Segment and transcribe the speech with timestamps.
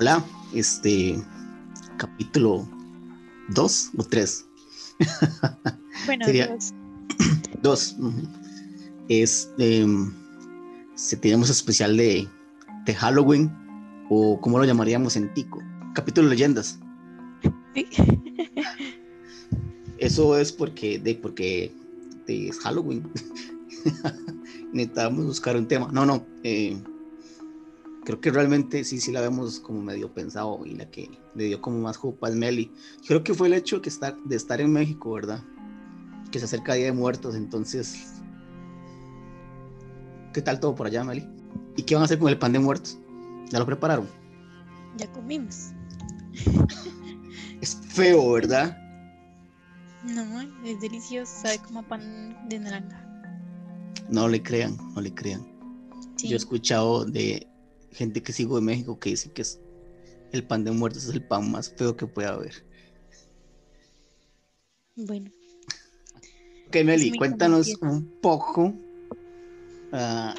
[0.00, 0.24] Hola,
[0.54, 1.22] este
[1.98, 2.66] capítulo
[3.50, 4.46] 2 o 3.
[6.06, 6.72] Bueno, Sería- dos.
[7.62, 7.94] Dos.
[7.98, 8.22] ujú.
[9.10, 10.10] Es em,
[10.94, 12.26] si tenemos especial de,
[12.86, 13.52] de Halloween
[14.08, 15.62] o como lo llamaríamos en Tico.
[15.94, 16.78] Capítulo leyendas.
[17.74, 17.86] Sí.
[19.98, 21.74] Eso es porque de porque
[22.26, 23.06] de- es Halloween.
[24.72, 25.90] Necesitábamos buscar un tema.
[25.92, 26.24] No, no.
[26.44, 26.80] eh,
[28.04, 31.60] creo que realmente sí, sí la vemos como medio pensado y la que le dio
[31.60, 32.72] como más jupa es Meli.
[33.06, 35.42] Creo que fue el hecho de, que estar, de estar en México, ¿verdad?
[36.30, 38.22] Que se acerca Día de Muertos, entonces.
[40.32, 41.26] ¿Qué tal todo por allá, Meli?
[41.76, 42.98] ¿Y qué van a hacer con el pan de muertos?
[43.50, 44.06] ¿Ya lo prepararon?
[44.96, 45.70] Ya comimos.
[47.60, 48.76] Es feo, ¿verdad?
[50.04, 53.06] No, es delicioso, sabe como pan de naranja.
[54.08, 55.46] No le crean, no le crean.
[56.16, 56.28] Sí.
[56.28, 57.49] Yo he escuchado de
[57.92, 59.60] gente que sigo de México que dice que es
[60.32, 62.64] el pan de muertos es el pan más feo que puede haber.
[64.96, 65.30] Bueno,
[66.68, 68.72] Ok, Meli, cuéntanos un poco
[69.92, 70.34] ah,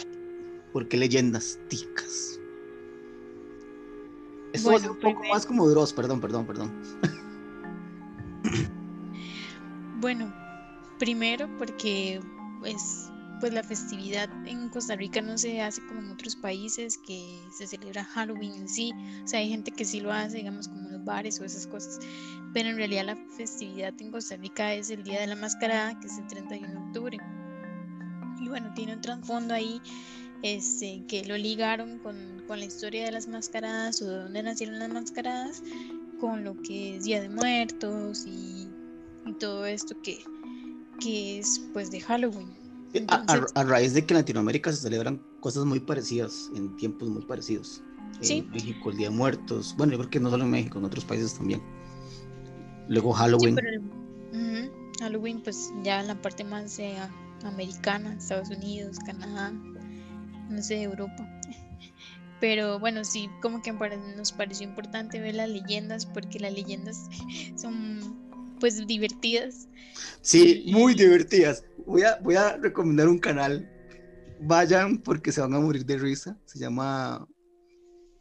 [0.72, 2.40] por qué leyendas ticas.
[4.54, 6.72] Esto va a ser Bueno, un poco primero- más como Dross, perdón, perdón, perdón.
[10.00, 10.34] bueno,
[11.00, 12.22] primero porque
[12.66, 13.11] es
[13.42, 17.66] pues la festividad en Costa Rica no se hace como en otros países que se
[17.66, 18.94] celebra Halloween en sí.
[19.24, 22.00] O sea, hay gente que sí lo hace, digamos, como los bares o esas cosas.
[22.54, 26.06] Pero en realidad la festividad en Costa Rica es el Día de la Mascarada, que
[26.06, 27.18] es el 31 de octubre.
[28.40, 29.82] Y bueno, tiene un trasfondo ahí
[30.44, 34.78] este, que lo ligaron con, con la historia de las mascaradas o de dónde nacieron
[34.78, 35.64] las mascaradas,
[36.20, 38.68] con lo que es Día de Muertos y,
[39.26, 40.20] y todo esto que,
[41.00, 42.61] que es pues de Halloween.
[43.08, 46.76] A, a- Entonces- a raíz de que en Latinoamérica se celebran cosas muy parecidas, en
[46.78, 47.82] tiempos muy parecidos.
[48.20, 48.48] En Sí.
[48.52, 49.74] México, el Día de Muertos.
[49.78, 51.62] Bueno, yo creo que no solo en México, en otros países también.
[52.88, 53.56] Luego Sí, Halloween.
[53.56, 53.80] pero el-
[54.70, 56.96] ujú, Halloween pues ya en la parte más eh,
[57.44, 59.52] americana, Estados Unidos, Canadá,
[60.50, 61.28] no sé, Europa.
[62.42, 67.08] Pero bueno, sí, como que nos pareció importante ver las leyendas porque las leyendas
[67.56, 68.00] son
[68.60, 69.68] pues divertidas.
[70.22, 71.64] Sí, muy divertidas.
[71.92, 73.70] Voy a, voy a recomendar un canal.
[74.40, 76.38] Vayan porque se van a morir de risa.
[76.46, 77.28] Se llama.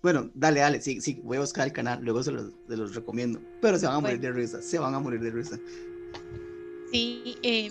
[0.03, 2.94] Bueno, dale, dale, sí, sí, voy a buscar el canal, luego se los, se los
[2.94, 3.41] recomiendo.
[3.60, 4.34] Pero se van a morir Bueno.
[4.34, 5.59] de risa, se van a morir de risa.
[6.91, 7.70] Sí, eh,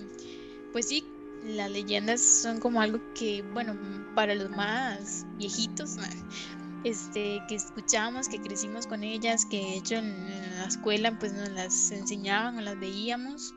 [0.72, 1.04] pues sí,
[1.44, 3.76] las leyendas son como algo que, bueno,
[4.14, 5.96] para los más viejitos,
[6.84, 11.32] este, que escuchamos, que crecimos con ellas, que de hecho en, en la escuela pues
[11.32, 13.52] nos las enseñaban o las veíamos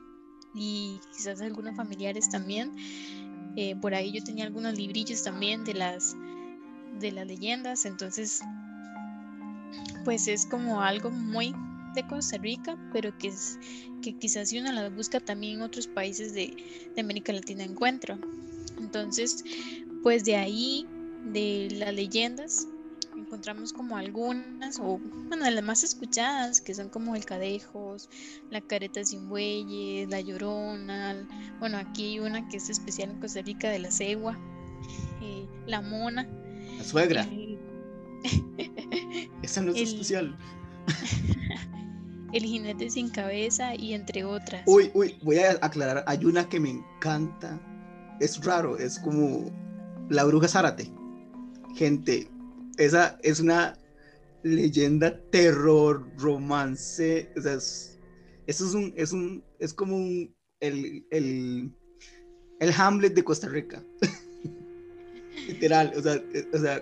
[0.53, 2.71] y quizás algunos familiares también.
[3.55, 6.15] Eh, por ahí yo tenía algunos librillos también de las
[6.99, 8.41] de las leyendas, entonces
[10.05, 11.53] pues es como algo muy
[11.95, 13.59] de Costa Rica, pero que es
[14.01, 16.55] que quizás si uno las busca también en otros países de,
[16.95, 18.17] de América Latina encuentra.
[18.79, 19.43] Entonces,
[20.01, 20.87] pues de ahí,
[21.31, 22.67] de las leyendas,
[23.33, 28.07] encontramos como algunas, o bueno, de las más escuchadas, que son como el Cadejos,
[28.51, 31.27] la Careta sin Bueyes, la Llorona,
[31.59, 34.37] bueno, aquí hay una que es especial en Costa Rica de la Cegua,
[35.19, 36.27] eh, la Mona.
[36.77, 37.57] La suegra, el-
[39.41, 40.37] esa no es el- especial.
[42.33, 44.61] el jinete sin cabeza y entre otras.
[44.67, 47.59] Uy, uy, voy a aclarar, hay una que me encanta.
[48.19, 49.51] Es raro, es como
[50.09, 50.91] la bruja Zárate.
[51.75, 52.29] Gente,
[52.77, 53.77] esa es una
[54.43, 57.31] leyenda, terror, romance.
[57.37, 57.99] O sea, es,
[58.47, 61.71] eso es un, es un, es como un, el, el,
[62.59, 63.83] el Hamlet de Costa Rica.
[65.47, 66.81] Literal, o sea, eh, o sea,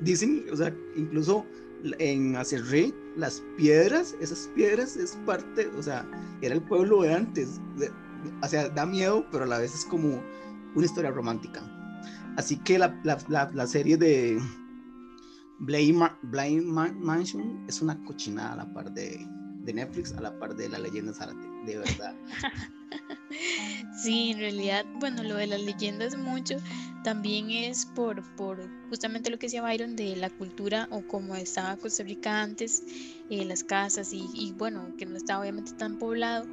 [0.00, 1.46] dicen, o sea, incluso
[1.98, 6.06] en Acerré, las piedras, esas piedras es parte, o sea,
[6.42, 7.60] era el pueblo de antes.
[8.42, 10.22] o sea, da miedo, pero a la vez es como
[10.74, 11.62] una historia romántica.
[12.36, 14.40] Así que la, la, la, la serie de
[15.60, 19.18] Blind, Blind Ma- Mansion es una cochinada a la par de,
[19.64, 22.14] de Netflix, a la par de la leyenda Zárate, de verdad.
[24.02, 26.56] Sí, en realidad, bueno, lo de las leyendas mucho
[27.04, 31.76] también es por, por justamente lo que decía Byron de la cultura o como estaba
[31.76, 32.82] Costa Rica antes,
[33.28, 36.46] eh, las casas y, y bueno, que no estaba obviamente tan poblado,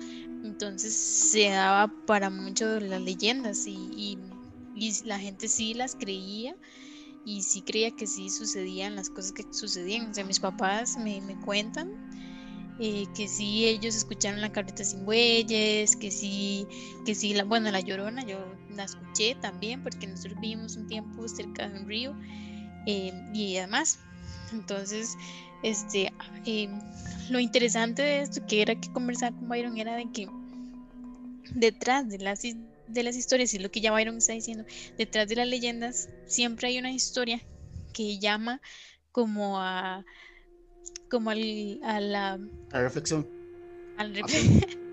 [0.44, 4.20] entonces se daba para mucho de las leyendas y,
[4.76, 6.56] y la gente sí las creía
[7.28, 10.12] y sí creía que sí sucedían las cosas que sucedían.
[10.12, 11.90] O sea, mis papás me, me cuentan
[12.80, 16.66] eh, que sí ellos escucharon la carreta sin bueyes, que sí,
[17.06, 18.40] que sí, la, bueno, la llorona yo
[18.78, 22.16] la escuché también porque nosotros vivimos un tiempo cerca de un río
[22.86, 24.00] eh, y además,
[24.54, 25.18] Entonces,
[25.64, 26.14] este,
[26.46, 26.70] eh,
[27.30, 30.30] lo interesante de esto que era que conversar con Byron era de que
[31.52, 32.42] detrás de las,
[32.88, 34.66] de las historias, y lo que ya Byron está diciendo,
[34.98, 37.42] detrás de las leyendas siempre hay una historia
[37.94, 38.62] que llama
[39.12, 40.06] como a
[41.10, 42.40] como al, a la
[42.72, 43.28] a reflexión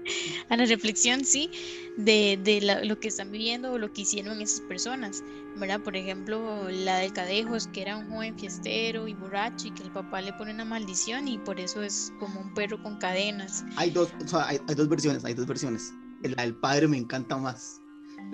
[0.49, 1.51] a la reflexión, sí,
[1.97, 5.23] de, lo que están viviendo o lo que hicieron esas personas,
[5.57, 5.81] ¿verdad?
[5.81, 9.91] Por ejemplo, la de Cadejos, que era un joven fiestero y borracho y que el
[9.91, 13.65] papá le pone una maldición y por eso es como un perro con cadenas.
[13.77, 15.93] Hay dos, hay, dos versiones, hay dos versiones.
[16.23, 17.81] La del padre me encanta más.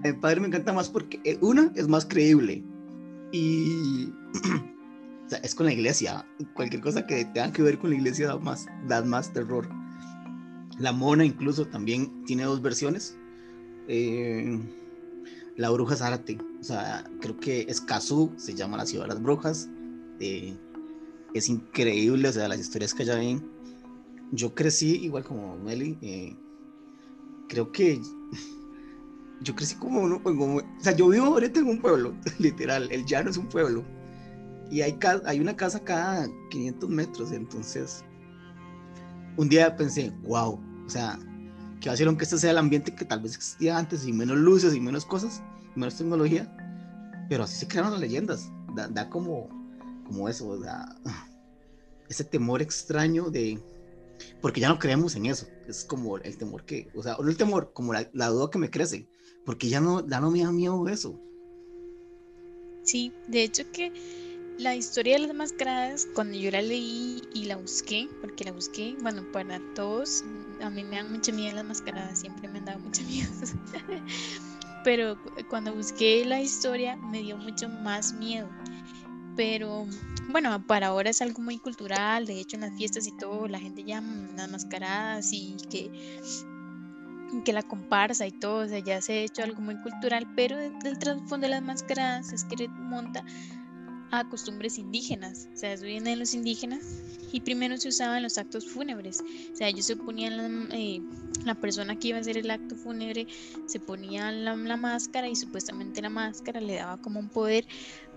[0.02, 2.64] Del padre me encanta más porque eh, una es más creíble
[3.32, 4.11] y
[5.43, 6.26] es con la iglesia.
[6.55, 9.69] Cualquier cosa que tenga que ver con la iglesia da más, da más terror.
[10.79, 13.19] La mona incluso también tiene dos versiones.
[13.88, 14.58] Eh,
[15.56, 19.69] la bruja Zárate, o sea, creo que Escazú se llama la ciudad de las brujas.
[20.20, 20.56] Eh,
[21.35, 23.47] es increíble, o sea, las historias que allá ven.
[24.32, 26.38] Yo crecí igual como Meli.
[27.49, 28.00] Creo que
[29.41, 33.05] yo crecí como uno, como, o sea, yo vivo ahorita en un pueblo, literal, el
[33.05, 33.85] llano es un pueblo.
[34.71, 38.05] Y hay, hay una casa cada 500 metros, entonces
[39.37, 41.19] un día pensé, wow, o sea,
[41.81, 44.13] que va a ser aunque este sea el ambiente que tal vez existía antes y
[44.13, 45.43] menos luces y menos cosas,
[45.75, 46.55] menos tecnología,
[47.29, 48.51] pero así se crearon las leyendas.
[48.91, 49.49] Da, como,
[50.07, 50.95] como eso, da,
[52.09, 53.61] ese temor extraño de,
[54.41, 57.37] porque ya no creemos en eso, es como el temor que, o sea, no el
[57.37, 59.09] temor, como la duda que me crece,
[59.50, 61.20] porque ya no, ya no me da miedo eso.
[62.85, 63.93] Sí, de hecho que
[64.58, 68.94] la historia de las mascaradas, cuando yo la leí y la busqué, porque la busqué,
[69.02, 70.23] bueno, para todos,
[70.62, 73.29] a mí me dan mucha miedo las mascaradas, siempre me han dado mucha miedo.
[74.85, 75.19] Pero
[75.49, 78.49] cuando busqué la historia me dio mucho más miedo.
[79.35, 79.85] Pero
[80.29, 83.58] bueno, para ahora es algo muy cultural, de hecho en las fiestas y todo, la
[83.58, 85.91] gente llama las mascaradas y que
[87.44, 90.59] que la comparsa y todo, o sea, ya se ha hecho algo muy cultural, pero
[90.59, 93.25] el trasfondo de las mascaradas es que monta
[94.11, 96.81] a costumbres indígenas, o sea, eso viene de los indígenas
[97.32, 99.23] y primero se usaba en los actos fúnebres,
[99.53, 101.00] o sea, ellos se ponían la, eh,
[101.44, 103.27] la persona que iba a hacer el acto fúnebre
[103.67, 107.67] se ponía la, máscara y supuestamente la máscara le daba como un poder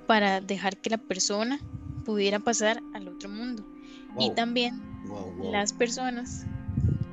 [0.07, 1.59] para dejar que la persona
[2.05, 3.65] pudiera pasar al otro mundo.
[4.19, 4.81] Y también
[5.41, 6.45] las personas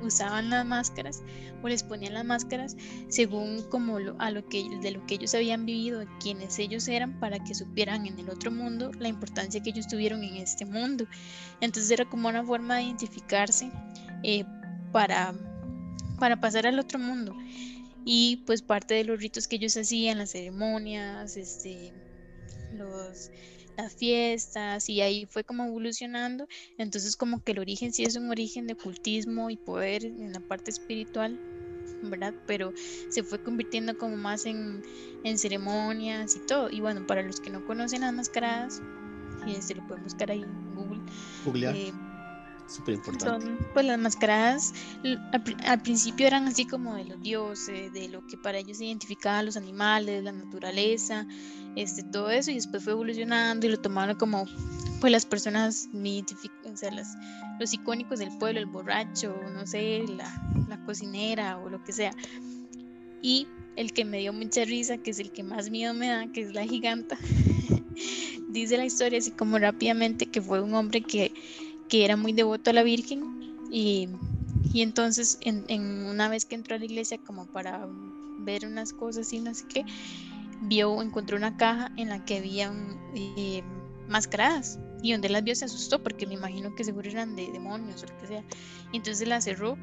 [0.02, 1.22] usaban las máscaras
[1.62, 2.76] o les ponían las máscaras
[3.08, 7.38] según como a lo que de lo que ellos habían vivido, quienes ellos eran para
[7.38, 11.06] que supieran en el otro mundo la importancia que ellos tuvieron en este mundo.
[11.60, 13.70] Entonces era como una forma de identificarse
[14.22, 14.44] eh,
[14.92, 15.34] para,
[16.18, 17.36] para pasar al otro mundo.
[18.04, 21.92] Y pues parte de los ritos que ellos hacían, las ceremonias, este,
[22.74, 23.30] los
[23.82, 26.46] las fiestas y ahí fue como evolucionando.
[26.78, 30.40] Entonces como que el origen sí es un origen de ocultismo y poder en la
[30.40, 31.38] parte espiritual,
[32.02, 32.34] ¿verdad?
[32.46, 32.72] Pero
[33.08, 34.82] se fue convirtiendo como más en,
[35.24, 36.70] en ceremonias y todo.
[36.70, 38.82] Y bueno, para los que no conocen las mascaradas,
[39.46, 41.00] y se lo pueden buscar ahí en Google.
[41.74, 41.92] Eh,
[42.70, 43.46] Súper importante.
[43.46, 44.72] Son, pues las mascaradas
[45.66, 49.42] al, principio eran así como de los dioses, de lo que para ellos se identificaba
[49.42, 51.26] los animales, la naturaleza,
[51.74, 54.46] este, todo eso, y después fue evolucionando y lo tomaron como
[55.00, 57.16] pues las personas, o sea, las,
[57.58, 60.30] los icónicos del pueblo, el borracho, no sé, la,
[60.68, 62.12] la cocinera o lo que sea.
[63.20, 66.30] Y el que me dio mucha risa, que es el que más miedo me da,
[66.30, 67.18] que es la giganta,
[68.48, 71.32] dice la historia así como rápidamente que fue un hombre que
[71.90, 74.08] que era muy devoto a la Virgen y,
[74.72, 77.86] y entonces en, en, una vez que entró a la iglesia como para
[78.38, 79.84] ver unas cosas y no sé qué,
[80.62, 82.72] vio, encontró una caja en la que había
[83.14, 83.62] eh,
[84.08, 88.02] mascaradas y donde las vio se asustó porque me imagino que seguro eran de demonios
[88.02, 88.44] o lo que sea.
[88.92, 89.76] Y entonces la cerró,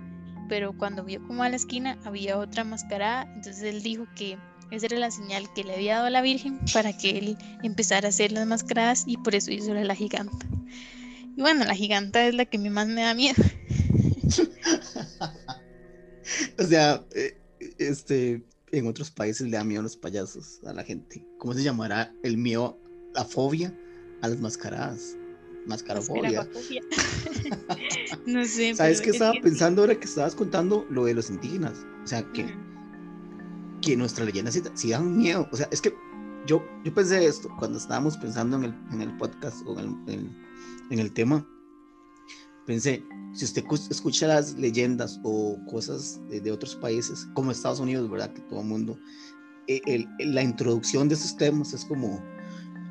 [0.48, 4.38] pero cuando vio como a la esquina había otra mascarada, entonces él dijo que
[4.72, 8.08] esa era la señal que le había dado a la Virgen para que él empezara
[8.08, 10.46] a hacer las mascaradas y por eso hizo la giganta.
[11.38, 13.36] Y bueno, la giganta es la que más me da miedo.
[16.58, 17.38] o sea, eh,
[17.78, 21.24] este, en otros países le da miedo a los payasos, a la gente.
[21.38, 22.80] ¿Cómo se llamará el miedo,
[23.14, 23.72] la fobia
[24.24, 25.16] a las mascaradas?
[25.68, 26.50] Mascarafobia.
[28.26, 28.74] no sé.
[28.74, 31.86] ¿Sabes qué estaba pensando ahora que estabas contando lo de los indígenas?
[32.04, 32.48] O sea, que,
[33.84, 35.48] que nuestra leyenda sí, dan miedo.
[35.52, 35.94] O sea, es que
[36.48, 40.14] yo, yo pensé esto cuando estábamos pensando en el, en el podcast o en el,
[40.16, 40.47] en
[40.92, 41.46] el tema,
[42.66, 43.04] pensé,
[43.34, 48.34] si usted escucha las leyendas o cosas de, otros países, como Estados Unidos, ¿verdad?
[48.34, 48.98] Que todo el mundo,
[49.68, 52.22] e, la introducción de esos temas es como,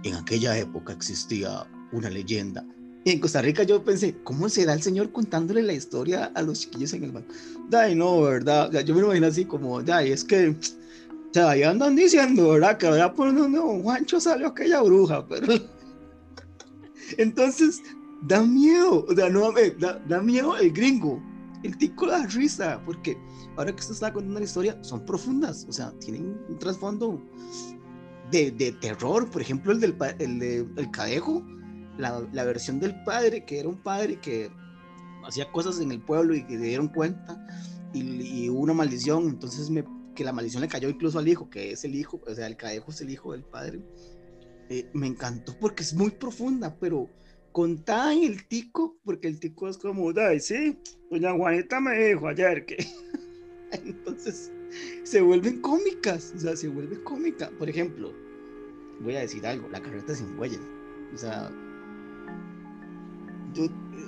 [0.02, 2.64] en aquella época existía una leyenda
[3.04, 6.60] Y en Costa Rica yo pensé, ¿cómo será el señor contándole la historia a los
[6.60, 7.32] chiquillos en el banco?
[7.68, 8.70] Dai, no, ¿verdad?
[8.84, 12.78] yo me lo imagino así como, dai, es que, o sea, ahí andan diciendo, ¿verdad?
[12.78, 15.75] Que allá por donde Juancho salió aquella bruja, pero...
[17.18, 17.82] Entonces,
[18.22, 21.22] da miedo, o sea, no, da, da miedo el gringo,
[21.62, 23.16] el tico da risa, porque
[23.56, 27.22] ahora que usted está contando la historia, son profundas, o sea, tienen un trasfondo
[28.30, 31.44] de, de terror, por ejemplo, el del el de, cadejo,
[31.98, 34.50] la, la, versión del padre, que era un padre que
[35.26, 37.46] hacía cosas en el pueblo y que dieron cuenta
[37.92, 39.84] y, hubo una maldición, entonces me,
[40.14, 42.56] que la maldición le cayó incluso al hijo, que es el hijo, o sea, el
[42.56, 43.80] cadejo es el hijo del padre.
[44.68, 47.08] Eh, me encantó porque es muy profunda, pero
[47.52, 50.78] contada en el tico, porque el tico es como, ay, sí,
[51.10, 52.76] doña Juanita me dijo ayer que...
[53.72, 54.52] entonces
[55.04, 57.50] se vuelven cómicas, o sea, se vuelve cómica.
[57.58, 58.12] Por ejemplo,
[59.00, 60.60] voy a decir algo, la carreta sin huellas.
[61.14, 61.50] O sea,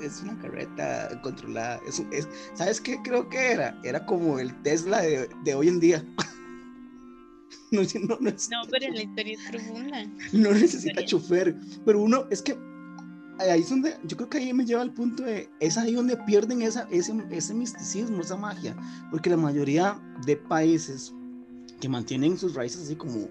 [0.02, 1.80] es una carreta controlada.
[1.86, 3.78] Es, ¿Sabes qué creo que era?
[3.84, 6.04] Era como el Tesla de hoy en día.
[7.70, 10.06] no, no, no, pero la historia es profunda.
[10.32, 11.56] No necesita chofer.
[11.84, 12.56] Pero uno, es que
[13.38, 16.16] ahí es donde, yo creo que ahí me lleva al punto de, es ahí donde
[16.16, 18.76] pierden esa, ese, ese misticismo, esa magia.
[19.10, 21.12] Porque la mayoría de países
[21.80, 23.28] que mantienen sus raíces así como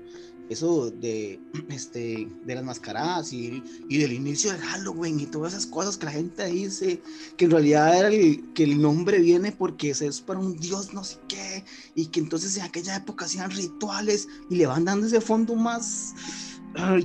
[0.50, 1.40] eso de,
[1.70, 6.06] este, de las mascaradas y, y, del inicio del Halloween y todas esas cosas que
[6.06, 7.02] la gente dice,
[7.36, 11.20] que en realidad el, que el nombre viene porque es para un dios no sé
[11.28, 15.56] qué, y que entonces en aquella época hacían rituales y le van dando ese fondo
[15.56, 16.14] más,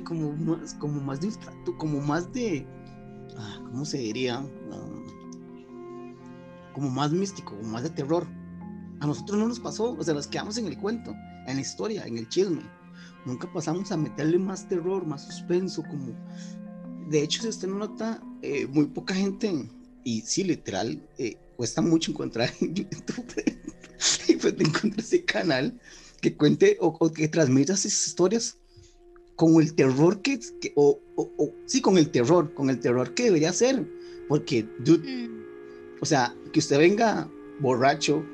[0.05, 1.31] como más, como más de
[1.79, 2.67] como más de,
[3.37, 4.41] ah, ¿cómo se diría?
[4.41, 5.03] Um,
[6.75, 8.27] como más místico, como más de terror.
[9.01, 11.13] A nosotros no nos pasó, o sea, nos quedamos en el cuento,
[11.47, 12.63] en la historia, en el chisme
[13.25, 16.15] nunca pasamos a meterle más terror, más suspenso, como...
[17.09, 19.69] De hecho, si usted no nota, eh, muy poca gente,
[20.05, 23.27] y sí, literal, eh, cuesta mucho encontrar en YouTube,
[24.29, 25.79] y pues encontrar ese canal
[26.21, 28.59] que cuente o, que transmita esas historias
[29.37, 30.39] con el terror que,
[30.77, 33.85] o, o, sí, con el terror, con el terror que debería ser,
[34.29, 35.45] porque, dude, mm.
[36.01, 37.29] o sea, que usted venga
[37.61, 38.25] borracho,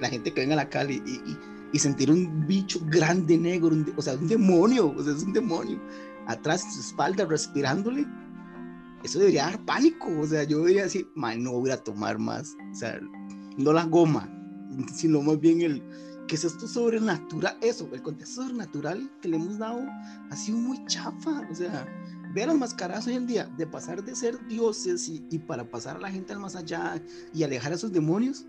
[0.00, 3.70] la gente que venga a la calle y, y y sentir un bicho grande negro,
[3.96, 5.80] o sea, un demonio, o sea, es un demonio,
[6.26, 8.06] atrás de su espalda respirándole,
[9.02, 12.56] eso debería dar pánico, o sea, yo debería decir, man, no voy a tomar más,
[12.72, 13.00] o sea,
[13.56, 14.28] no la goma,
[14.94, 15.82] sino más bien el,
[16.26, 19.84] que es esto sobrenatural, eso, el contexto sobrenatural que le hemos dado
[20.30, 21.86] ha sido muy chafa, o sea,
[22.34, 25.96] ver las mascaras hoy en día, de pasar de ser dioses y, y para pasar
[25.96, 27.00] a la gente al más allá
[27.32, 28.46] y alejar a esos demonios,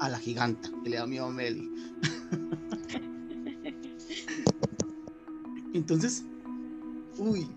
[0.00, 1.70] a la giganta, que le da miedo a Meli.
[5.74, 6.24] Entonces,
[7.18, 7.48] uy,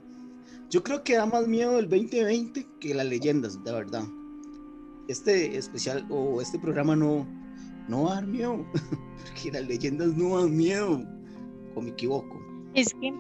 [0.70, 4.04] yo creo que da más miedo el 2020 que las leyendas, de verdad.
[5.08, 7.26] Este especial o este programa no,
[7.88, 8.66] no va a dar miedo,
[9.24, 11.04] porque las leyendas no dan miedo,
[11.76, 12.40] o me equivoco.
[12.74, 13.14] Es que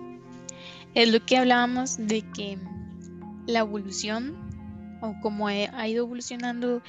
[0.95, 2.57] es lo que hablábamos de que
[3.45, 4.35] la evolución,
[5.01, 6.81] o como ha ido evolucionando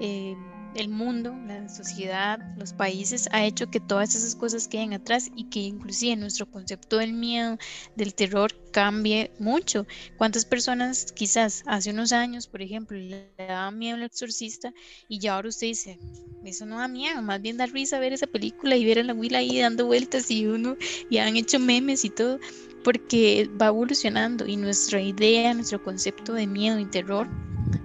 [0.00, 0.36] eh,
[0.78, 5.44] el mundo, la sociedad, los países, ha hecho que todas esas cosas queden atrás y
[5.44, 7.58] que inclusive nuestro concepto del miedo,
[7.96, 9.86] del terror, cambie mucho.
[10.16, 14.72] ¿Cuántas personas quizás hace unos años, por ejemplo, le daba miedo al exorcista
[15.08, 15.98] y ya ahora usted dice,
[16.44, 19.12] eso no da miedo, más bien da risa ver esa película y ver a la
[19.12, 20.76] abuela ahí dando vueltas y uno,
[21.10, 22.38] y han hecho memes y todo,
[22.84, 27.28] porque va evolucionando y nuestra idea, nuestro concepto de miedo y terror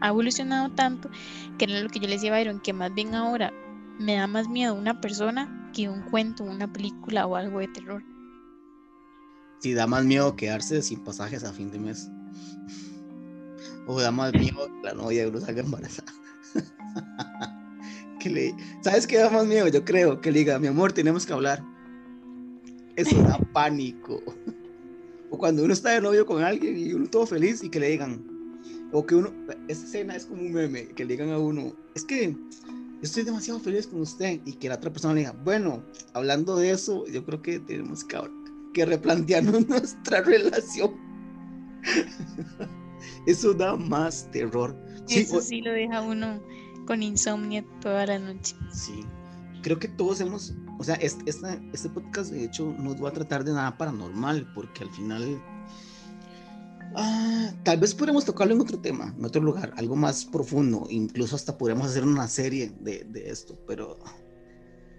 [0.03, 1.09] ha evolucionado tanto
[1.57, 3.53] que era lo que yo les decía a Byron, que más bien ahora
[3.99, 8.03] me da más miedo una persona que un cuento, una película o algo de terror.
[9.59, 12.09] Sí, da más miedo quedarse sin pasajes a fin de mes.
[13.85, 16.13] O da más miedo que la novia de uno salga embarazada.
[18.19, 18.55] que le...
[18.81, 19.67] ¿Sabes qué da más miedo?
[19.67, 21.61] Yo creo que le diga, mi amor, tenemos que hablar.
[22.95, 24.23] Eso da pánico.
[25.29, 27.89] o cuando uno está de novio con alguien y uno todo feliz y que le
[27.89, 28.32] digan,
[28.93, 29.33] o que uno,
[29.67, 32.37] esa escena es como un meme, que le digan a uno, es que
[33.01, 35.83] estoy demasiado feliz con usted y que la otra persona le diga, bueno,
[36.13, 38.17] hablando de eso, yo creo que tenemos que,
[38.73, 40.91] que replantearnos nuestra relación.
[43.27, 44.77] eso da más terror.
[45.09, 46.39] Eso sí, lo deja uno
[46.85, 48.55] con insomnio toda la noche.
[48.71, 49.03] Sí,
[49.63, 53.43] creo que todos hemos, o sea, este, este podcast de hecho no va a tratar
[53.43, 55.41] de nada paranormal, porque al final
[56.95, 61.35] Ah, tal vez podremos tocarlo en otro tema, en otro lugar, algo más profundo, incluso
[61.35, 63.99] hasta podríamos hacer una serie de, de, esto, pero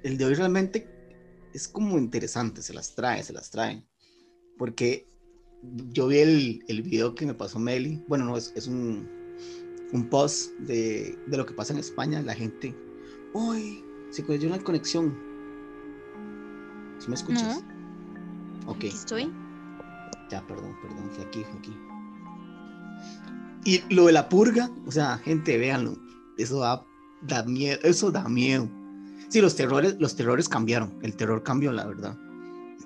[0.03, 0.89] el de hoy realmente
[1.53, 3.87] es como interesante, se las trae, se las trae,
[4.59, 5.09] porque
[5.63, 9.09] yo vi el, el video que me pasó Meli, bueno, no, es, es, un,
[9.93, 12.75] un post de, de lo que pasa en España, la gente,
[13.35, 15.17] uy, se cayó una conexión.
[16.99, 17.63] ¿Sí me escuchas?
[18.67, 18.85] Ok.
[18.85, 19.44] estoy.
[20.31, 21.77] Ya, perdón, perdón, fue aquí, fue aquí.
[23.65, 25.97] Y lo de la purga, o sea, gente, véanlo,
[26.37, 26.85] eso da,
[27.23, 28.69] da miedo, eso da miedo.
[29.29, 32.17] Sí, los terrores, los terrores cambiaron, el terror cambió, la verdad.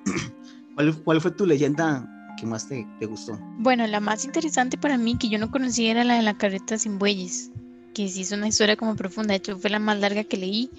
[0.75, 3.39] ¿Cuál, cuál fue tu leyenda que más te, te, gustó?
[3.59, 6.79] Bueno, la más interesante para mí que yo no conocía era la de la carreta
[6.79, 7.51] sin bueyes,
[7.95, 10.71] que sí es una historia como profunda, de hecho fue la más larga que leí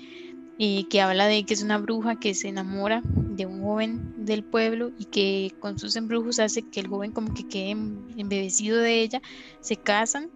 [0.89, 4.91] que habla de que es una bruja que se enamora de un joven del pueblo
[4.99, 9.21] y que con sus embrujos hace que el joven como que quede embebecido de ella,
[9.61, 10.29] se casan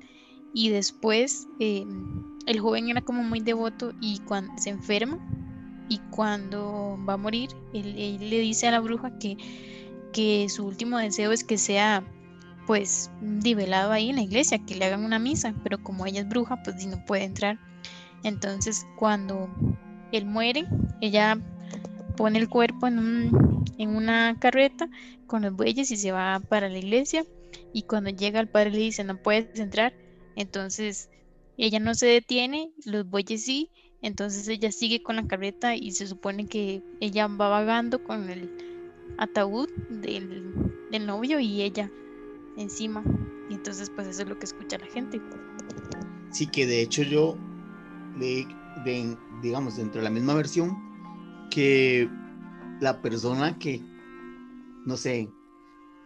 [0.53, 1.83] y después eh,
[2.45, 5.19] el joven era como muy devoto y cuando se enferma
[5.89, 7.93] y cuando va a morir, él,
[8.29, 9.35] le dice a la bruja que,
[10.13, 12.01] que su último deseo es que sea
[12.65, 16.29] pues nivelado ahí en la iglesia, que le hagan una misa, pero como ella es
[16.29, 17.59] bruja, pues no puede entrar.
[18.23, 19.49] Entonces cuando
[20.17, 20.65] él muere,
[21.01, 21.37] ella
[22.15, 23.31] pone el cuerpo en,
[23.79, 24.87] una carreta
[25.27, 27.25] con los bueyes y se va para la iglesia
[27.73, 29.93] y cuando llega el padre le dice no puedes entrar,
[30.35, 31.09] entonces
[31.57, 33.69] ella no se detiene, los bueyes sí,
[34.01, 38.49] entonces ella sigue con la carreta y se supone que ella va vagando con el
[39.17, 40.53] ataúd del,
[41.05, 41.89] novio y ella
[42.57, 43.03] encima.
[43.49, 45.21] Entonces pues eso es lo que escucha la gente.
[46.31, 47.37] Sí, que de hecho yo
[48.17, 48.45] le
[48.83, 50.77] de, digamos, dentro de la misma versión,
[51.49, 52.09] que
[52.79, 53.81] la persona que,
[54.85, 55.29] no sé,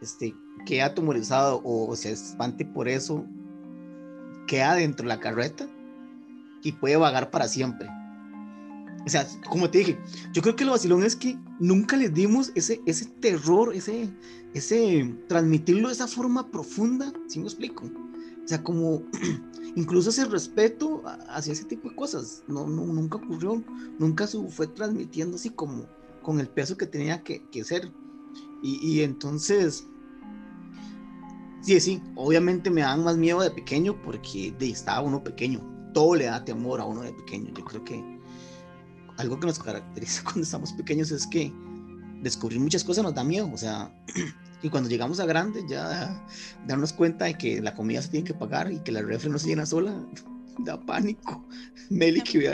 [0.02, 3.26] este, queda atemorizado o, se espante por eso,
[4.48, 5.68] queda dentro de la carreta
[6.64, 7.88] y puede vagar para siempre.
[9.06, 9.98] O sea, como te dije,
[10.34, 14.10] yo creo que lo vacilón es que nunca les dimos ese, ese terror, ese,
[14.54, 17.86] ese transmitirlo de esa forma profunda, si me explico?
[17.86, 19.02] O sea, como
[19.78, 23.64] incluso ese respeto hacia ese tipo de cosas, no, nunca ocurrió,
[24.00, 25.86] nunca fue transmitiendo así como
[26.24, 27.92] con el peso que tenía que, ser.
[28.64, 29.86] Y, entonces,
[31.62, 35.62] sí, sí, obviamente me dan más miedo de pequeño porque de, estaba uno pequeño,
[35.94, 37.54] todo le da temor a uno de pequeño.
[37.54, 38.20] Yo creo que
[39.18, 41.54] algo que nos caracteriza cuando estamos pequeños es que
[42.24, 43.94] descubrir muchas cosas nos da miedo, o sea,
[44.62, 46.26] y cuando llegamos a grande ya
[46.66, 49.38] darnos cuenta de que la comida se tiene que pagar y que la refri no
[49.38, 50.06] se llena sola,
[50.60, 51.46] da pánico.
[51.90, 52.54] Meli que, vivió,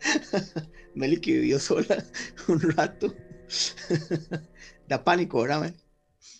[0.94, 2.04] Meli que vivió sola
[2.48, 3.14] un rato,
[4.88, 5.76] da pánico, ¿verdad, Meli?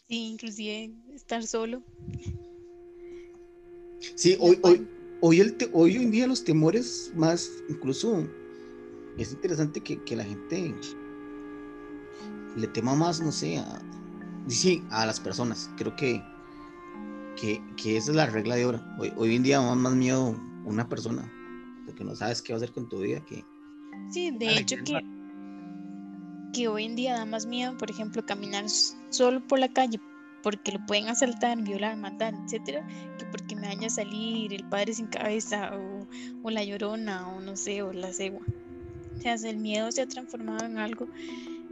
[0.08, 1.82] Sí, inclusive estar solo.
[4.14, 4.88] Sí, hoy, hoy,
[5.20, 8.26] hoy, el hoy en día los temores más, incluso
[9.18, 10.74] es interesante que, que la gente
[12.56, 13.80] le tema más, no sé, a,
[14.48, 15.70] sí, a las personas.
[15.76, 16.22] Creo que,
[17.40, 18.80] que, que, esa es la regla de oro.
[18.98, 21.30] Hoy, hoy en día más, más miedo una persona,
[21.86, 23.44] porque no sabes qué va a hacer con tu vida que...
[24.10, 25.00] Sí, de hecho que,
[26.52, 28.64] que hoy en día da más miedo, por ejemplo, caminar
[29.10, 30.00] solo por la calle
[30.42, 32.86] porque lo pueden asaltar, violar, matar, etcétera,
[33.18, 36.06] que porque me vaya a salir el padre sin cabeza o,
[36.42, 38.40] o la llorona o no sé, o la cegua.
[39.16, 41.06] O sea, el miedo se ha transformado en algo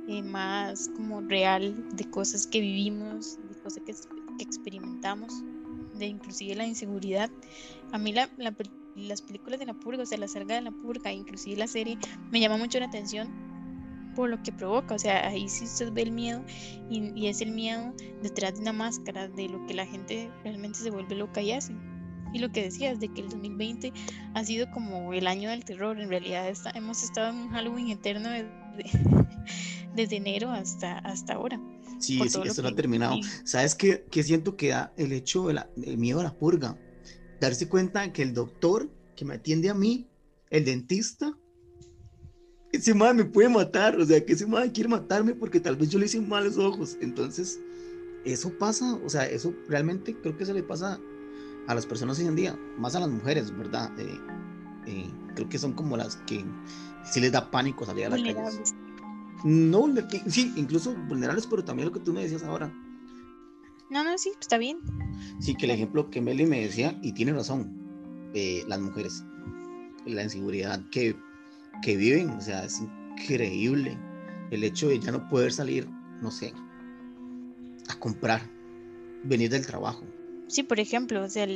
[0.08, 3.94] eh, más como real de cosas que vivimos, de cosas que,
[4.42, 5.42] experimentamos,
[5.98, 7.30] de inclusive la inseguridad.
[7.92, 8.30] A mí la,
[8.94, 11.98] las películas de la purga, o sea, la salga de la purga, inclusive la serie,
[12.30, 13.28] me llama mucho la atención
[14.16, 16.42] por lo que provoca, o sea, ahí sí usted ve el miedo
[16.90, 17.92] y, y es el miedo
[18.22, 21.74] detrás de una máscara, de lo que la gente realmente se vuelve loca y hace.
[22.32, 23.92] Y lo que decías de que el 2020
[24.34, 27.90] ha sido como el año del terror, en realidad está, hemos estado en un Halloween
[27.90, 28.30] eterno
[28.78, 28.84] de,
[29.94, 31.60] desde enero hasta, hasta ahora.
[31.98, 33.16] Sí, sí eso no ha terminado.
[33.44, 36.78] ¿Sabes qué, qué, siento que da el hecho del miedo a la purga?
[37.40, 40.08] Darse cuenta que el doctor que me atiende a mí,
[40.50, 41.36] el dentista,
[42.72, 45.88] ese madre me puede matar, o sea, que ese madre quiere matarme porque tal vez
[45.88, 46.96] yo le hice malos ojos.
[47.00, 47.58] Entonces,
[48.24, 51.00] eso pasa, o sea, eso realmente creo que se le pasa
[51.66, 53.90] a las personas hoy en día, más a las mujeres, ¿verdad?
[53.98, 54.18] Eh,
[54.88, 56.44] eh, creo que son como las que
[57.04, 58.34] sí les da pánico salir a la calle.
[59.44, 59.86] No,
[60.26, 62.72] sí, incluso vulnerables, pero también lo que tú me decías ahora.
[63.90, 64.78] No, no, sí, está bien.
[65.38, 69.24] Sí, que el ejemplo que Meli me decía, y tiene razón, eh, las mujeres,
[70.06, 71.16] la inseguridad que,
[71.82, 73.98] que viven, o sea, es increíble
[74.50, 75.88] el hecho de ya no poder salir,
[76.20, 76.52] no sé,
[77.88, 78.42] a comprar,
[79.24, 80.04] venir del trabajo.
[80.48, 81.52] Sí, por ejemplo, o sea, yo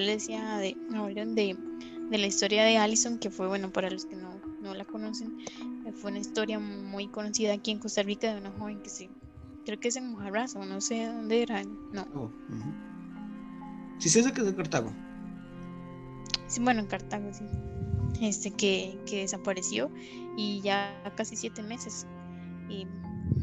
[0.00, 0.76] le decía de,
[1.34, 1.56] de,
[2.10, 5.32] de la historia de Allison, que fue, bueno, para los que no, no la conocen,
[5.94, 9.10] fue una historia muy conocida aquí en Costa Rica de una joven que se,
[9.64, 12.06] creo que es en Mojarras o no sé dónde era, no.
[12.14, 12.30] Oh,
[13.98, 14.92] sí, sé que es de Cartago.
[16.48, 17.44] sí, bueno, en Cartago, sí,
[18.20, 19.90] este, que, que desapareció
[20.36, 22.06] y ya casi siete meses
[22.68, 22.86] y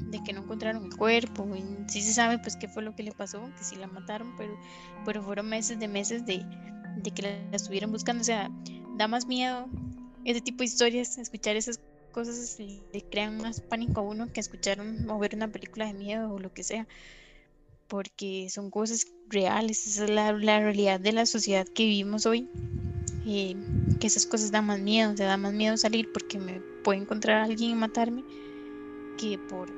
[0.09, 1.47] de que no encontraron el cuerpo.
[1.55, 4.33] Y sí se sabe pues qué fue lo que le pasó, que sí la mataron,
[4.37, 4.53] pero,
[5.05, 6.45] pero fueron meses de meses de,
[6.95, 8.21] de que la estuvieran buscando.
[8.21, 8.49] O sea,
[8.97, 9.67] da más miedo
[10.25, 11.79] ese tipo de historias, escuchar esas
[12.11, 16.31] cosas le crean más pánico a uno que escuchar o ver una película de miedo
[16.31, 16.87] o lo que sea.
[17.87, 22.49] Porque son cosas reales, esa es la, la realidad de la sociedad que vivimos hoy.
[23.25, 23.55] Y
[23.99, 26.99] que esas cosas dan más miedo, o sea, da más miedo salir porque me puede
[26.99, 28.23] encontrar alguien y matarme
[29.17, 29.69] que por,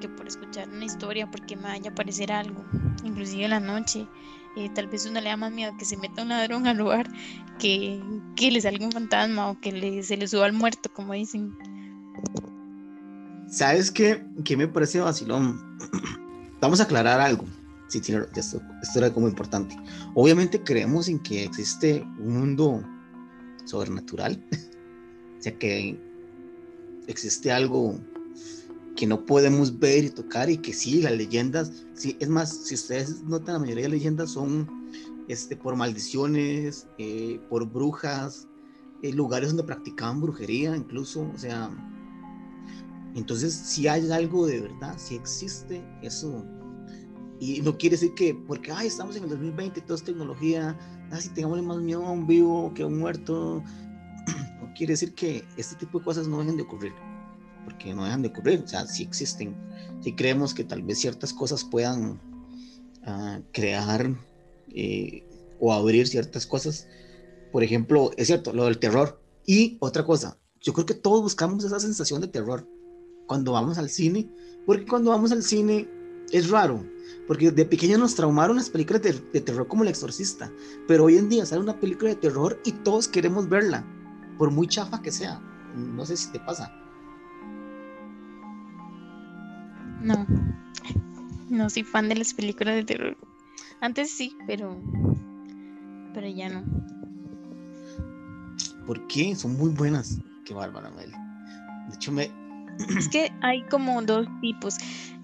[0.00, 2.64] que por escuchar una historia, porque me vaya a aparecer algo,
[3.04, 4.06] inclusive en la noche.
[4.74, 7.08] Tal vez uno le da más miedo que se meta un ladrón al lugar
[7.58, 8.02] que,
[8.34, 11.56] que le salga un fantasma o que se le suba al muerto, como dicen.
[13.48, 15.78] ¿Sabes qué, qué me parece vacilón?
[16.60, 17.44] Vamos a aclarar algo.
[17.88, 18.02] Sí,
[18.34, 19.76] esto, esto era como importante.
[20.14, 22.82] Obviamente creemos en que existe un mundo
[23.64, 24.42] sobrenatural.
[25.38, 25.98] o sea, que
[27.06, 27.98] existe algo
[28.98, 32.74] que no podemos ver y tocar y que sí, las leyendas, sí, es más, si
[32.74, 34.68] ustedes notan, la mayoría de leyendas son
[35.28, 38.48] este, por maldiciones, eh, por brujas,
[39.04, 41.70] eh, lugares donde practicaban brujería incluso, o sea,
[43.14, 46.44] entonces si hay algo de verdad, si existe eso,
[47.38, 50.76] y no quiere decir que, porque, ay, estamos en el 2020, todo es tecnología,
[51.12, 53.62] así ah, tengamos más miedo a un vivo que a un muerto,
[54.60, 56.92] no quiere decir que este tipo de cosas no dejen de ocurrir
[57.68, 59.54] porque no dejan de ocurrir, o sea, sí existen,
[60.00, 62.12] sí creemos que tal vez ciertas cosas puedan
[63.06, 64.16] uh, crear
[64.70, 65.22] eh,
[65.60, 66.88] o abrir ciertas cosas.
[67.52, 69.20] Por ejemplo, es cierto, lo del terror.
[69.44, 72.66] Y otra cosa, yo creo que todos buscamos esa sensación de terror
[73.26, 74.30] cuando vamos al cine,
[74.64, 75.86] porque cuando vamos al cine
[76.32, 76.82] es raro,
[77.26, 80.50] porque de pequeños nos traumaron las películas de, de, terror como El Exorcista,
[80.86, 83.84] pero hoy en día sale una película de terror y todos queremos verla,
[84.38, 85.38] por muy chafa que sea.
[85.76, 86.72] No sé si te pasa.
[90.00, 90.26] No,
[91.48, 93.16] no soy fan de las películas de terror.
[93.80, 94.80] Antes sí, pero,
[96.14, 96.64] pero ya no.
[98.86, 99.34] ¿Por qué?
[99.34, 100.20] Son muy buenas.
[100.44, 101.12] Qué bárbara, Mel.
[101.88, 102.30] De hecho, me...
[102.96, 104.76] Es que hay como dos tipos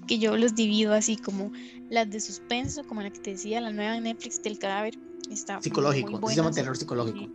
[0.07, 1.51] que yo los divido así como
[1.89, 4.99] las de suspenso, como la que te decía, la nueva Netflix del cadáver.
[5.31, 7.33] Está psicológico, se llama terror psicológico.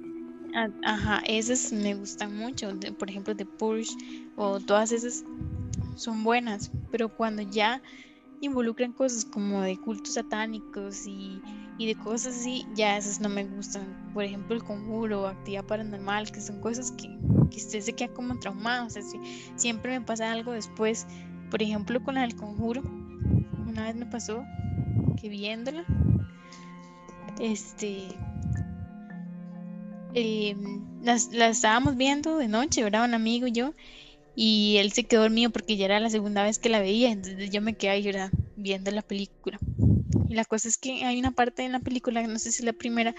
[0.83, 3.91] Ajá, esas me gustan mucho, por ejemplo, The Purge
[4.35, 5.23] o todas esas
[5.99, 7.81] son buenas, pero cuando ya
[8.41, 11.41] involucran cosas como de cultos satánicos y,
[11.77, 14.11] de cosas así, ya esas no me gustan.
[14.13, 17.09] Por ejemplo, el conjuro actividad paranormal, que son cosas que,
[17.51, 18.87] que usted se queda como traumado.
[18.87, 19.01] O sea,
[19.55, 21.05] siempre me pasa algo después.
[21.49, 22.81] Por ejemplo, con la del conjuro,
[23.67, 24.43] una vez me pasó
[25.19, 25.85] que viéndola,
[27.39, 28.07] este,
[30.13, 30.55] eh,
[31.01, 33.05] la estábamos viendo de noche, ¿verdad?
[33.05, 33.73] Un amigo y yo,
[34.35, 37.49] y él se quedó dormido porque ya era la segunda vez que la veía, entonces
[37.49, 38.11] yo me quedé ahí
[38.55, 39.59] viendo la película.
[40.29, 42.65] Y la cosa es que hay una parte en la película, no sé si es
[42.65, 43.15] la primera,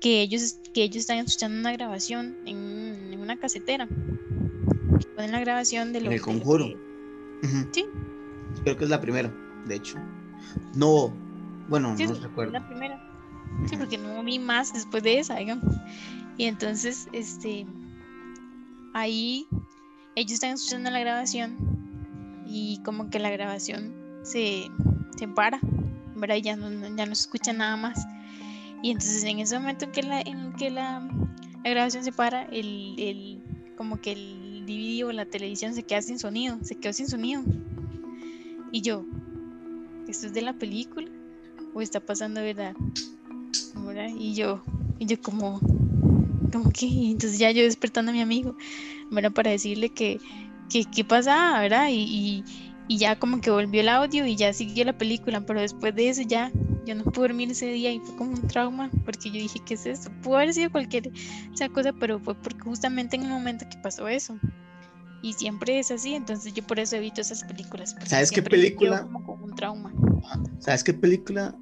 [0.00, 3.88] que ellos, que ellos están escuchando una grabación en, una casetera.
[5.16, 6.66] Ponen la grabación de lo En el conjuro.
[7.72, 7.86] Sí.
[8.62, 9.32] Creo que es la primera,
[9.66, 9.96] de hecho.
[10.74, 11.12] No,
[11.68, 12.52] bueno, no recuerdo.
[12.52, 13.02] la primera.
[13.68, 15.74] Sí, porque no vi más después de esa, digamos.
[16.36, 17.66] Y entonces, este,
[18.92, 19.46] ahí
[20.16, 21.56] ellos están escuchando la grabación
[22.46, 24.70] y como que la grabación se,
[25.16, 25.60] se para,
[26.14, 26.36] ¿verdad?
[26.36, 28.06] Ya no, ya no se escucha nada más.
[28.82, 31.06] Y entonces en ese momento en que la, en que la,
[31.62, 33.42] grabación se para, el, el,
[33.76, 37.42] como que el DVD o la televisión se queda sin sonido, se quedó sin sonido.
[38.72, 39.04] Y yo,
[40.08, 41.08] ¿esto es de la película?
[41.74, 42.74] ¿O está pasando verdad?
[43.74, 44.08] ¿verdad?
[44.18, 44.62] Y yo,
[44.98, 45.60] y yo como,
[46.52, 48.56] como que, entonces ya yo despertando a mi amigo,
[49.10, 49.32] ¿verdad?
[49.32, 50.20] Para decirle que,
[50.70, 51.88] que qué pasaba, ¿verdad?
[51.90, 52.44] Y,
[52.88, 56.08] y, ya como que volvió el audio y ya siguió la película, pero después de
[56.08, 56.52] eso ya
[56.86, 59.74] yo no pude dormir ese día y fue como un trauma, porque yo dije, ¿qué
[59.74, 60.10] es eso?
[60.22, 61.10] Pudo haber sido cualquier
[61.52, 64.38] esa cosa, pero fue porque justamente en el momento que pasó eso.
[65.22, 67.96] Y siempre es así, entonces yo por eso evito esas películas.
[68.04, 69.02] ¿Sabes qué película?
[69.02, 69.92] Como, un trauma.
[70.60, 71.56] ¿Sabes qué película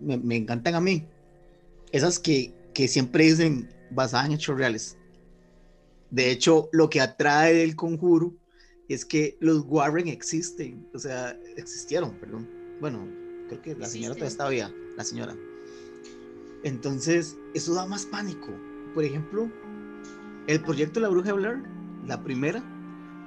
[0.00, 1.06] me, me encantan a mí?
[1.92, 4.98] Esas que, que siempre dicen, basada en hechos reales.
[6.14, 8.36] De hecho, lo que atrae el conjuro
[8.88, 12.48] es que los Warren existen, o sea, existieron, perdón.
[12.80, 13.04] Bueno,
[13.48, 15.36] creo que la señora todavía viva, la señora.
[16.62, 18.46] Entonces, eso da más pánico.
[18.94, 19.50] Por ejemplo,
[20.46, 21.64] el proyecto La Bruja Blair,
[22.06, 22.62] la primera,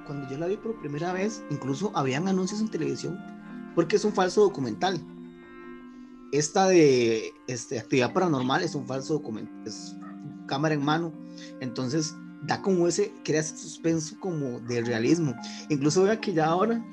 [0.06, 3.18] cuando yo la vi por primera vez, incluso habían anuncios en televisión,
[3.74, 4.98] porque es un falso documental.
[6.32, 9.70] Esta de este, actividad paranormal es un falso documental,
[10.46, 11.12] cámara en mano.
[11.60, 15.34] Entonces da como ese, crea ese suspenso como de realismo.
[15.68, 16.84] Incluso vea que ya ahora,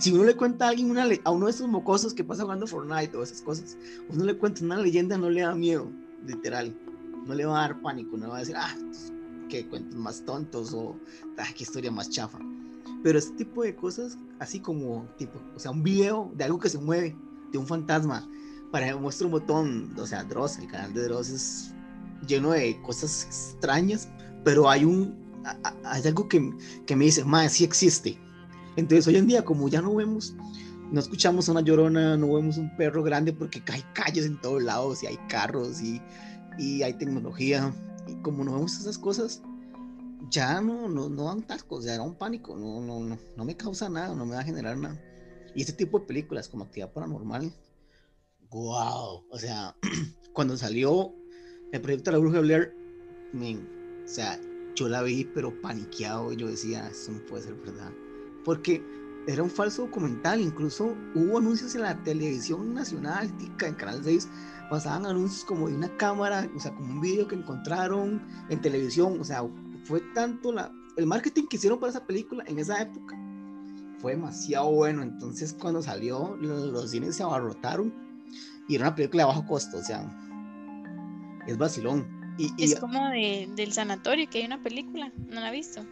[0.00, 2.66] si uno le cuenta a alguien una a uno de esos mocosos que pasa jugando
[2.66, 3.76] Fortnite o esas cosas,
[4.08, 5.90] uno le cuenta una leyenda, no le da miedo,
[6.24, 6.74] literal.
[7.26, 8.74] No le va a dar pánico, no va a decir, ah,
[9.48, 10.96] qué cuentos más tontos o
[11.38, 12.38] ah, qué historia más chafa.
[13.02, 16.68] Pero este tipo de cosas, así como, tipo, o sea, un video de algo que
[16.68, 17.16] se mueve,
[17.52, 18.28] de un fantasma,
[18.70, 21.74] para muestra un botón, o sea, Dross, el canal de Dross es
[22.26, 24.08] lleno de cosas extrañas,
[24.44, 25.14] pero hay un,
[25.84, 26.52] hay algo que,
[26.86, 28.18] que me dice, más sí existe.
[28.76, 30.34] Entonces hoy en día, como ya no vemos,
[30.92, 35.02] no escuchamos una llorona, no vemos un perro grande porque hay calles en todos lados
[35.02, 36.00] y hay carros y,
[36.58, 37.74] y hay tecnología.
[38.06, 39.42] Y como no vemos esas cosas,
[40.30, 43.56] ya no, no, no dan tascos, ya era un pánico, no, no, no, no me
[43.56, 45.00] causa nada, no me va a generar nada.
[45.54, 47.52] Y este tipo de películas como Actividad Paranormal,
[48.50, 49.74] wow, o sea,
[50.32, 51.14] cuando salió
[51.76, 52.74] el proyecto de la Bruja Blair,
[53.34, 54.40] o sea,
[54.74, 57.92] yo la vi pero paniqueado y yo decía, eso no puede ser verdad,
[58.44, 58.82] porque
[59.26, 64.28] era un falso documental, incluso hubo anuncios en la televisión nacional, en Canal 6,
[64.70, 69.20] pasaban anuncios como de una cámara, o sea, como un video que encontraron en televisión,
[69.20, 69.42] o sea,
[69.84, 73.16] fue tanto la, el marketing que hicieron para esa película en esa época
[73.98, 75.02] fue demasiado bueno.
[75.02, 77.92] Entonces, cuando salió, los, cines se abarrotaron
[78.68, 80.25] y era una película de bajo costo, o sea,
[81.46, 82.06] es vacilón.
[82.38, 85.84] Y, es como de, del sanatorio, que hay una película, no la he visto.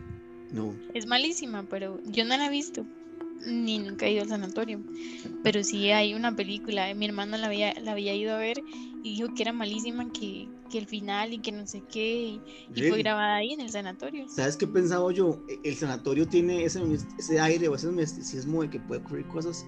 [0.52, 0.74] No.
[0.92, 2.84] Es malísima, pero yo no la he visto
[3.46, 4.80] ni nunca he ido al sanatorio,
[5.42, 8.62] pero sí hay una película, mi hermano la había, la había ido a ver
[9.02, 12.40] y dijo que era malísima, que, que el final y que no sé qué,
[12.74, 14.26] y, fue grabada ahí en el sanatorio.
[14.28, 15.42] ¿Sabes qué pensaba yo?
[15.48, 16.80] E, el sanatorio tiene ese,
[17.18, 19.66] ese aire o ese misticismo de que puede ocurrir cosas,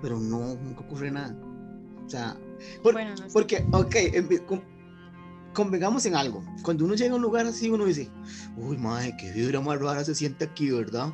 [0.00, 1.36] pero no, nunca ocurre nada.
[2.06, 2.36] O sea,
[3.32, 3.94] porque, ok,
[5.52, 6.42] convengamos en algo.
[6.62, 8.08] Cuando uno llega a un lugar así, uno dice,
[8.56, 11.12] uy, madre, qué vibra más rara se siente aquí, ¿verdad?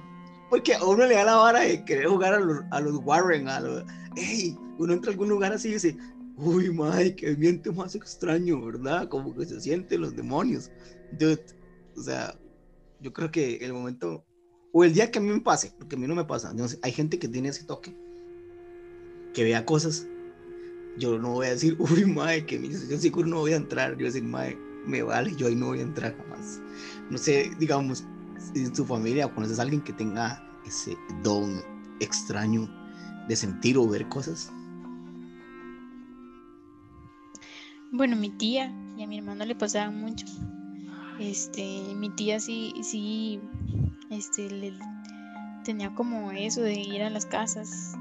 [0.50, 3.48] Porque a uno le da la vara de querer jugar a los, a los Warren,
[3.48, 3.84] a los...
[4.14, 5.96] Hey, uno entra a algún lugar así y dice,
[6.36, 9.08] uy, madre, qué ambiente más extraño, ¿verdad?
[9.08, 10.70] Como que se sienten los demonios.
[11.18, 11.44] Dude,
[11.96, 12.38] o sea,
[13.00, 14.24] yo creo que el momento,
[14.72, 16.92] o el día que a mí me pase, porque a mí no me pasa, hay
[16.92, 17.96] gente que tiene ese toque,
[19.34, 20.06] que vea cosas,
[20.98, 23.96] yo no voy a decir, uy, madre, que yo seguro no voy a entrar, yo
[23.96, 26.60] voy a decir, madre, me vale, yo ahí no voy a entrar jamás.
[27.10, 28.04] No sé, digamos,
[28.54, 31.62] en tu familia conoces a alguien que tenga ese don
[32.00, 32.68] extraño
[33.28, 34.52] de sentir o ver cosas?
[37.92, 40.26] Bueno, mi tía y a mi hermano le pasaba mucho.
[41.18, 43.40] Este, mi tía sí, sí,
[44.10, 44.74] este, le,
[45.64, 47.94] tenía como eso de ir a las casas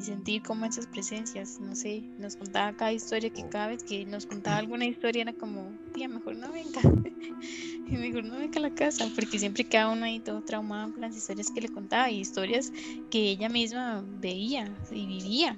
[0.00, 4.26] sentir como esas presencias, no sé, nos contaba cada historia que cada vez que nos
[4.26, 6.80] contaba alguna historia era como, tía, mejor no venga,
[7.88, 11.16] mejor no venga a la casa, porque siempre quedaba uno ahí todo traumado con las
[11.16, 12.72] historias que le contaba y historias
[13.10, 15.56] que ella misma veía y vivía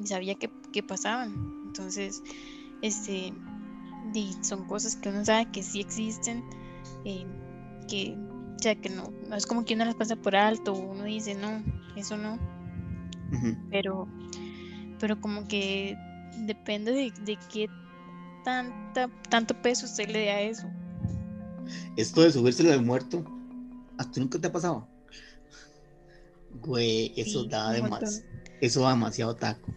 [0.00, 0.48] y sabía que,
[0.82, 1.34] pasaban.
[1.66, 2.22] Entonces,
[2.82, 3.32] este,
[4.42, 6.44] son cosas que uno sabe que sí existen,
[7.04, 7.26] eh,
[7.88, 8.16] que,
[8.56, 11.34] o sea, que no, no es como que uno las pasa por alto, uno dice,
[11.34, 11.64] no,
[11.96, 12.57] eso no
[13.70, 14.08] pero,
[14.98, 15.96] pero como que
[16.46, 17.68] depende de, de qué
[18.44, 20.68] tanta, tanto peso usted le dé a eso.
[21.96, 23.24] Esto de subirse del muerto,
[23.98, 24.88] ¿a nunca te ha pasado?
[26.62, 28.26] Güey, eso da demasiado,
[28.60, 29.74] eso da demasiado taco.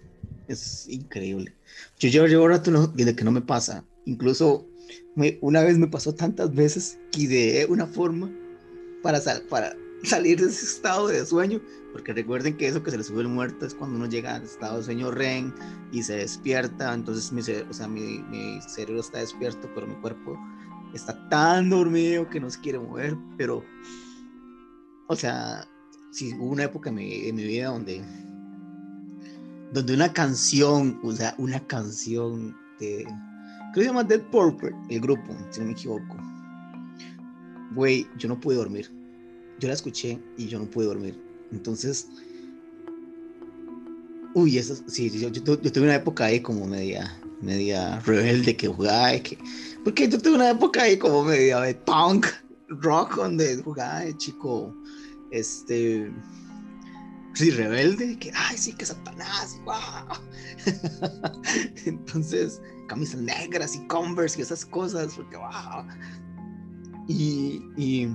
[0.47, 1.55] Es increíble.
[1.99, 3.85] Yo llevo, llevo rato de que no me pasa.
[4.05, 4.67] Incluso
[5.41, 8.31] una vez me pasó tantas veces que ideé una forma
[9.03, 11.61] para, para salir de ese estado de sueño,
[11.91, 14.43] porque recuerden que eso que se le sube el muerto es cuando uno llega al
[14.43, 15.53] estado de sueño REM
[15.91, 20.37] y se despierta, entonces mi, cerebro está despierto, pero mi cuerpo
[20.93, 23.63] está tan dormido que no se quiere mover, pero,
[25.07, 25.67] o sea,
[26.11, 28.03] si hubo una época en mi, en mi vida donde,
[29.71, 34.99] donde una canción, o sea, una canción de, creo que se llama Dead Purple, el
[34.99, 36.17] grupo, si no me equivoco,
[37.73, 39.00] güey, yo no pude dormir
[39.61, 41.21] yo la escuché y yo no pude dormir.
[41.51, 42.07] Entonces,
[44.33, 49.37] uy, eso sí, yo, tuve una época ahí como media, media rebelde que jugaba, que,
[49.83, 52.25] porque yo tuve una época ahí como media de punk,
[52.69, 54.75] rock, donde jugaba de chico,
[55.29, 56.11] este,
[57.35, 60.17] sí, rebelde, que, ay, sí, que Satanás, wow.
[61.85, 65.85] Entonces, camisas negras y Converse y esas cosas, porque, wow.
[67.07, 68.07] Y, y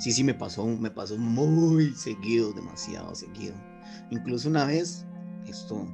[0.00, 3.54] sí, sí me pasó, me pasó muy seguido, demasiado seguido.
[4.10, 5.06] Incluso una vez,
[5.46, 5.86] esto,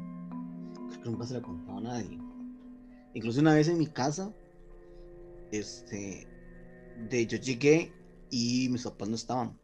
[0.89, 2.19] creo que nunca se lo he contado a nadie.
[3.15, 4.35] Incluso una vez en mi casa,
[5.51, 6.27] este,
[7.11, 7.93] de yo llegué
[8.31, 9.59] y mis papás no estaban.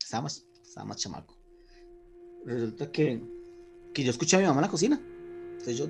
[0.00, 1.36] Estaba más, estaba más chamaco.
[2.46, 3.22] Resulta que,
[3.92, 5.00] que yo escuché a mi mamá en la cocina.
[5.52, 5.88] Entonces yo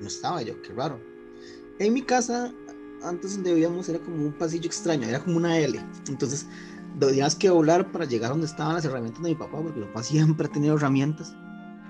[0.00, 1.00] no estaba yo, qué raro.
[1.78, 2.52] En mi casa,
[3.02, 5.80] antes donde vivíamos, era como un pasillo extraño, era como una L.
[6.08, 6.46] Entonces,
[6.98, 10.02] tenías que volar para llegar donde estaban las herramientas de mi papá, porque mi papá
[10.02, 11.34] siempre ha tenido herramientas.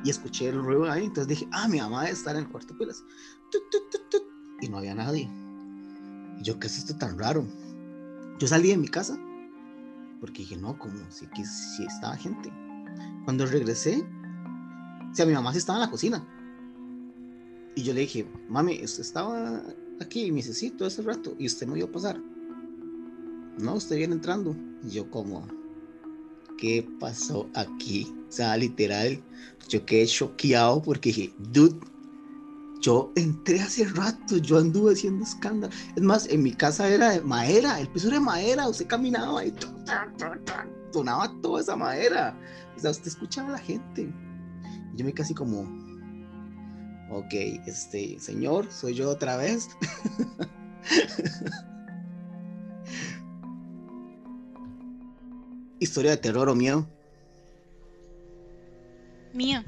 [0.05, 2.75] Y escuché el ruido ahí, entonces dije, ah, mi mamá debe estar en el cuarto
[2.75, 3.05] de pilas.
[4.61, 5.29] Y no había nadie.
[6.39, 7.45] Y yo, ¿qué es esto tan raro?
[8.39, 9.19] Yo salí de mi casa,
[10.21, 12.53] porque dije, no, como si, que, si estaba gente.
[13.25, 14.05] Cuando regresé,
[15.11, 16.27] o sea, mi mamá sí estaba en la cocina.
[17.75, 19.63] Y yo le dije, mami, estaba
[20.01, 22.21] aquí y me dice, sí, todo ese rato, y usted iba a pasar.
[23.59, 24.57] No, usted viene entrando.
[24.85, 25.47] Y yo como,
[26.57, 28.15] ¿qué pasó aquí?
[28.29, 29.21] O sea, literal,
[29.69, 31.79] yo quedé choqueado porque dije, dude,
[32.81, 35.73] yo entré hace rato, yo anduve haciendo escándalo.
[35.97, 39.45] Es más, en mi casa era de madera, el piso era de madera, usted caminaba
[39.45, 39.53] y
[40.93, 42.39] sonaba toda esa madera.
[42.77, 44.13] O sea, usted escuchaba a la gente.
[44.95, 45.88] yo me casi como,
[47.11, 47.35] ok,
[47.67, 49.69] este, señor, soy yo otra vez.
[55.81, 56.89] Historia de terror o miedo.
[59.33, 59.65] Mía.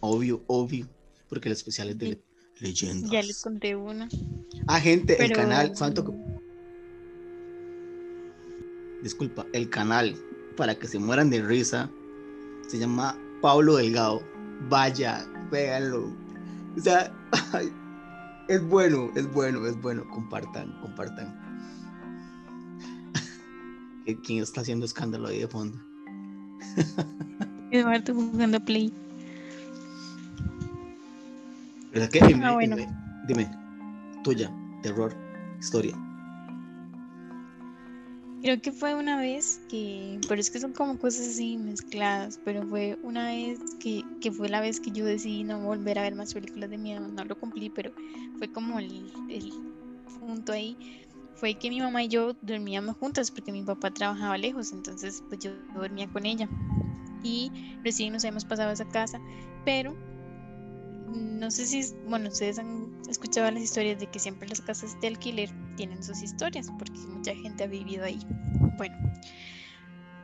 [0.00, 0.88] Obvio, obvio.
[1.28, 2.22] Porque el especial es de
[2.60, 3.10] leyendas.
[3.10, 4.08] Ya les conté una.
[4.68, 5.72] Ah, gente, el canal.
[5.76, 6.14] ¿Cuánto?
[9.02, 10.16] Disculpa, el canal
[10.56, 11.90] para que se mueran de risa
[12.66, 14.22] se llama Pablo Delgado.
[14.68, 16.12] Vaya, véanlo.
[16.76, 17.12] O sea,
[18.48, 20.08] es bueno, es bueno, es bueno.
[20.08, 21.34] Compartan, compartan.
[24.24, 25.78] ¿Quién está haciendo escándalo ahí de fondo?
[27.70, 28.92] Eduardo jugando Play.
[31.92, 32.26] ¿Verdad que?
[32.26, 32.76] Dime, ah, bueno.
[33.26, 33.50] dime,
[34.22, 35.14] tuya, terror,
[35.58, 35.96] historia.
[38.46, 42.64] Creo que fue una vez que, pero es que son como cosas así mezcladas, pero
[42.68, 46.14] fue una vez que, que fue la vez que yo decidí no volver a ver
[46.14, 47.90] más películas de miedo, no lo cumplí, pero
[48.38, 49.52] fue como el, el
[50.20, 50.78] punto ahí
[51.34, 55.40] fue que mi mamá y yo dormíamos juntas porque mi papá trabajaba lejos, entonces pues
[55.40, 56.48] yo dormía con ella.
[57.24, 57.50] Y
[57.82, 59.20] recién nos hemos pasado a esa casa,
[59.64, 59.92] pero
[61.08, 65.08] no sé si, bueno, ustedes han escuchado las historias de que siempre las casas de
[65.08, 68.18] alquiler tienen sus historias, porque mucha gente ha vivido ahí.
[68.76, 68.96] Bueno,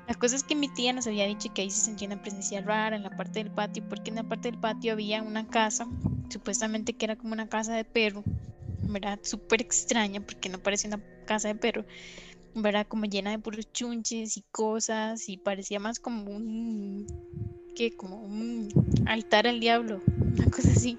[0.09, 2.61] la cosa es que mi tía nos había dicho que ahí se sentía una presencia
[2.61, 5.87] rara en la parte del patio, porque en la parte del patio había una casa,
[6.29, 8.25] supuestamente que era como una casa de perro,
[8.83, 9.21] ¿verdad?
[9.23, 11.85] Súper extraña porque no parecía una casa de perro,
[12.55, 12.87] ¿verdad?
[12.89, 17.07] Como llena de puros chunches y cosas y parecía más como un,
[17.77, 17.93] ¿qué?
[17.97, 18.69] Como un
[19.07, 20.03] altar al diablo,
[20.37, 20.99] una cosa así.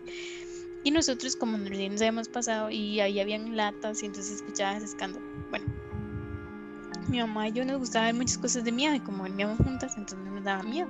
[0.84, 5.26] Y nosotros como nos habíamos pasado y ahí habían latas y entonces escuchaba ese escándalo.
[5.50, 5.66] Bueno,
[7.08, 9.96] mi mamá y yo nos gustaba ver muchas cosas de miedo y como dormíamos juntas,
[9.98, 10.90] entonces nos daba miedo.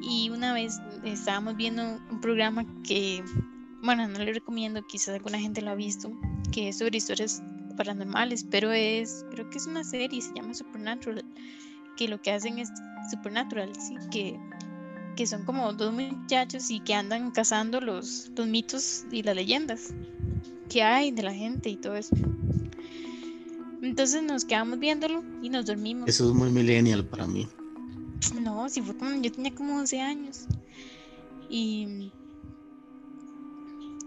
[0.00, 3.22] Y una vez estábamos viendo un programa que
[3.82, 6.10] bueno, no le recomiendo, quizás alguna gente lo ha visto,
[6.52, 7.42] que es sobre historias
[7.76, 11.24] paranormales, pero es, creo que es una serie, se llama Supernatural,
[11.96, 12.70] que lo que hacen es
[13.10, 14.38] Supernatural, sí, que,
[15.18, 19.92] que son como dos muchachos y que andan cazando los, los mitos y las leyendas
[20.68, 22.14] que hay de la gente y todo eso.
[23.82, 26.08] Entonces nos quedamos viéndolo y nos dormimos.
[26.08, 27.48] Eso es muy millennial para mí.
[28.40, 30.46] No, si fue como, yo tenía como 11 años.
[31.50, 32.12] Y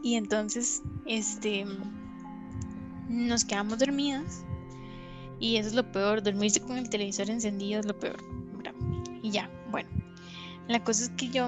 [0.02, 1.66] y entonces, este,
[3.10, 4.46] nos quedamos dormidas.
[5.42, 8.24] Y eso es lo peor, dormirse con el televisor encendido es lo peor.
[9.22, 9.50] Y ya.
[10.68, 11.48] La cosa es que yo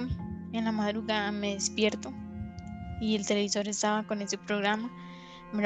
[0.51, 2.14] en la madrugada me despierto
[2.99, 4.91] y el televisor estaba con ese programa,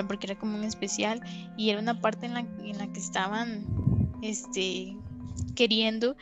[0.07, 1.21] porque era como un especial
[1.57, 3.65] y era una parte en la, en la que estaban
[4.21, 4.95] este,
[5.55, 6.15] queriendo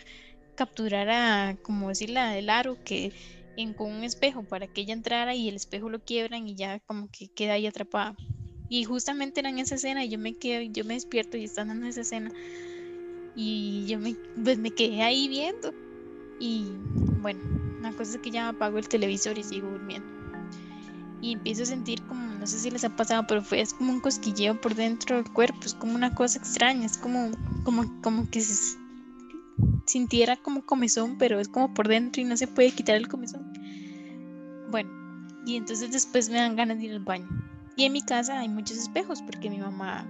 [0.56, 3.12] capturar a, como decir, la aro que
[3.58, 6.80] en, con un espejo para que ella entrara y el espejo lo quiebran y ya
[6.82, 8.16] como que queda ahí atrapada.
[8.68, 11.70] Y justamente era en esa escena y yo me quedo, yo me despierto y están
[11.70, 12.32] en esa escena
[13.36, 15.74] y yo me, pues me quedé ahí viendo.
[16.40, 16.68] Y
[17.26, 17.40] bueno,
[17.82, 20.08] la cosa es que ya apago el televisor y sigo durmiendo.
[21.22, 23.92] Y empiezo a sentir como, no sé si les ha pasado, pero fue es como
[23.92, 27.32] un cosquilleo por dentro del cuerpo, es como una cosa extraña, es como,
[27.64, 28.78] como, como que se,
[29.88, 33.52] sintiera como comezón, pero es como por dentro y no se puede quitar el comezón.
[34.70, 34.92] Bueno,
[35.48, 37.28] y entonces después me dan ganas de ir al baño.
[37.76, 40.06] Y en mi casa hay muchos espejos porque mi mamá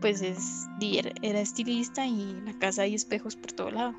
[0.00, 0.68] pues es
[1.20, 3.96] era estilista y en la casa hay espejos por todo lado.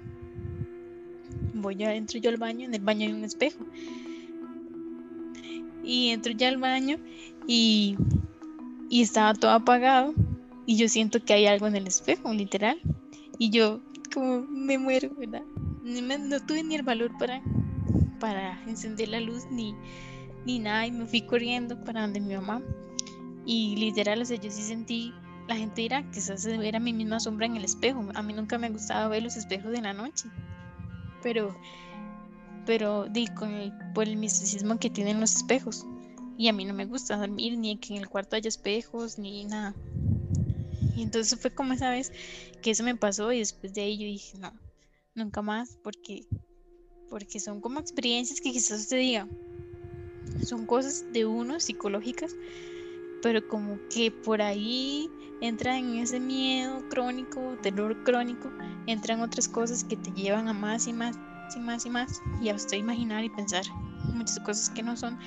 [1.62, 3.66] Voy a entro yo al baño, en el baño hay un espejo.
[5.84, 6.98] Y entro ya al baño
[7.48, 7.96] y
[8.92, 10.14] y estaba todo apagado
[10.66, 12.78] y yo siento que hay algo en el espejo, literal.
[13.40, 13.80] Y yo
[14.14, 15.44] como me muero, ¿verdad?
[15.84, 17.42] No, tuve ni el valor para,
[18.20, 19.74] para encender la luz ni,
[20.46, 22.62] ni nada y me fui corriendo para donde mi mamá.
[23.46, 25.14] Y literal, o sea, yo sí sentí,
[25.48, 28.06] la gente dirá se era mi misma sombra en el espejo.
[28.14, 30.28] A mí nunca me gustaba ver los espejos de la noche.
[31.22, 31.56] Pero,
[32.66, 35.86] pero di, con el, por el misticismo que tienen los espejos.
[36.38, 39.46] Y a mí no me gusta dormir ni que en el cuarto haya espejos ni
[39.46, 39.76] nada.
[40.96, 42.12] Y entonces fue como esa vez
[42.62, 44.54] que eso me pasó y después de ahí yo dije, no,
[45.16, 46.26] nunca más, porque,
[47.10, 49.28] porque son como experiencias que quizás usted diga,
[50.44, 52.36] son cosas de uno psicológicas,
[53.22, 55.10] pero como que por ahí
[55.42, 58.52] entra en ese miedo crónico, terror crónico,
[58.88, 61.18] entran otras cosas que te llevan a más y más
[61.56, 63.64] y más y más y a usted imaginar y pensar
[64.14, 65.18] muchas cosas que no son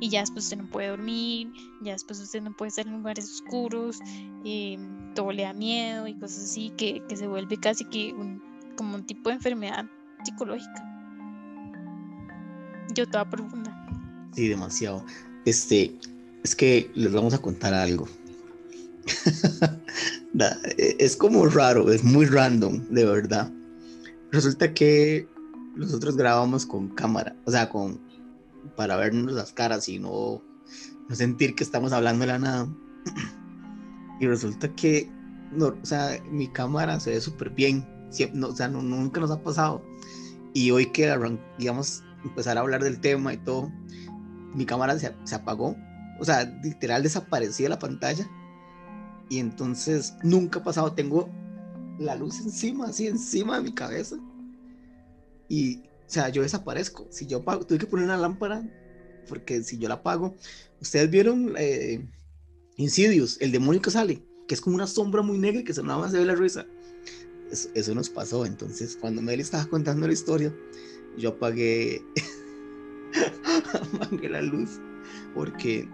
[0.00, 3.24] y ya después usted no puede dormir, ya después usted no puede estar en lugares
[3.24, 3.98] oscuros,
[4.44, 4.78] eh,
[5.14, 8.42] todo le da miedo y cosas así, que, se vuelve casi que un,
[8.76, 9.86] como un tipo de enfermedad
[10.24, 10.84] psicológica.
[12.94, 13.72] Yo toda profunda.
[14.32, 15.04] Sí, demasiado.
[15.44, 15.98] Este,
[16.46, 18.06] es que les vamos a contar algo.
[20.78, 23.50] es como raro, es muy random, de verdad.
[24.30, 25.28] Resulta que
[25.74, 28.00] nosotros grabamos con cámara, o sea, con
[28.76, 30.40] para vernos las caras y no,
[31.08, 32.68] no sentir que estamos hablando de la nada.
[34.20, 35.10] y resulta que,
[35.50, 37.84] no, o sea, mi cámara se ve súper bien,
[38.34, 39.84] no, o sea, nunca nos ha pasado.
[40.54, 41.12] Y hoy que,
[41.58, 43.72] digamos, empezar a hablar del tema y todo,
[44.54, 45.74] mi cámara se, se apagó,
[46.18, 48.28] o sea, literal desaparecía la pantalla.
[49.28, 51.28] Y entonces nunca ha pasado, tengo
[51.98, 54.16] la luz encima, así encima de mi cabeza.
[55.48, 57.06] Y o sea, yo desaparezco.
[57.10, 58.64] Si yo apago, tuve que poner una lámpara,
[59.28, 60.34] porque si yo la apago,
[60.80, 62.06] ustedes vieron eh,
[62.76, 65.98] Insidious, el demonio que sale, que es como una sombra muy negra que se nada
[65.98, 66.66] más se ve la risa.
[67.50, 68.46] Eso, nos pasó.
[68.46, 70.54] Entonces, cuando Meli estaba contando la historia,
[71.16, 72.02] yo apagué,
[73.94, 74.80] apagué la luz,
[75.34, 75.88] porque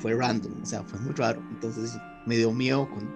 [0.00, 1.42] fue random, o sea, fue muy raro.
[1.50, 1.96] Entonces,
[2.26, 3.08] me dio miedo con.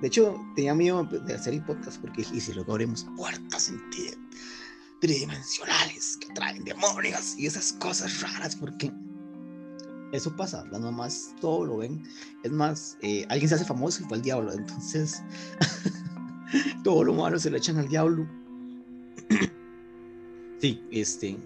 [0.00, 3.80] De hecho, tenía miedo de hacer el podcast porque y si luego abrimos puertas en
[5.00, 8.92] tridimensionales que traen demonios y esas cosas raras, porque
[10.12, 12.02] eso pasa, las mamás todo lo ven.
[12.42, 15.22] Es más, eh, alguien se hace famoso y fue el diablo, entonces
[16.84, 18.28] todo lo malo se le echan al diablo.
[20.60, 21.36] sí, este,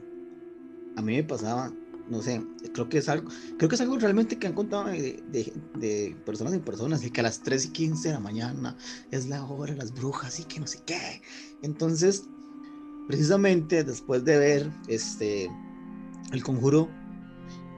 [0.96, 1.72] a mí me pasaba,
[2.08, 2.42] no sé,
[2.72, 6.54] creo que es algo, creo que es algo realmente que han contado de, de, personas
[6.54, 8.76] y personas, de que a las 3 y 15 de la mañana
[9.10, 11.22] es la hora de las brujas y que no sé qué.
[11.62, 12.24] Entonces,
[13.06, 15.50] precisamente después de ver este
[16.32, 16.88] el conjuro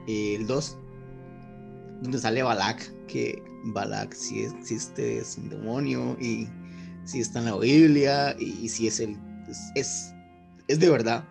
[0.07, 0.77] el 2
[2.01, 6.47] donde sale Balak que Balak si existe es un demonio y
[7.03, 9.17] si está en la Biblia y, si es el
[9.75, 10.13] es,
[10.67, 11.23] es, de verdad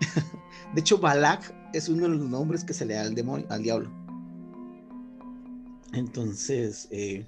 [0.74, 3.62] de hecho Balak es uno de los nombres que se le da al demonio al
[3.62, 3.90] diablo
[5.92, 7.24] entonces eh,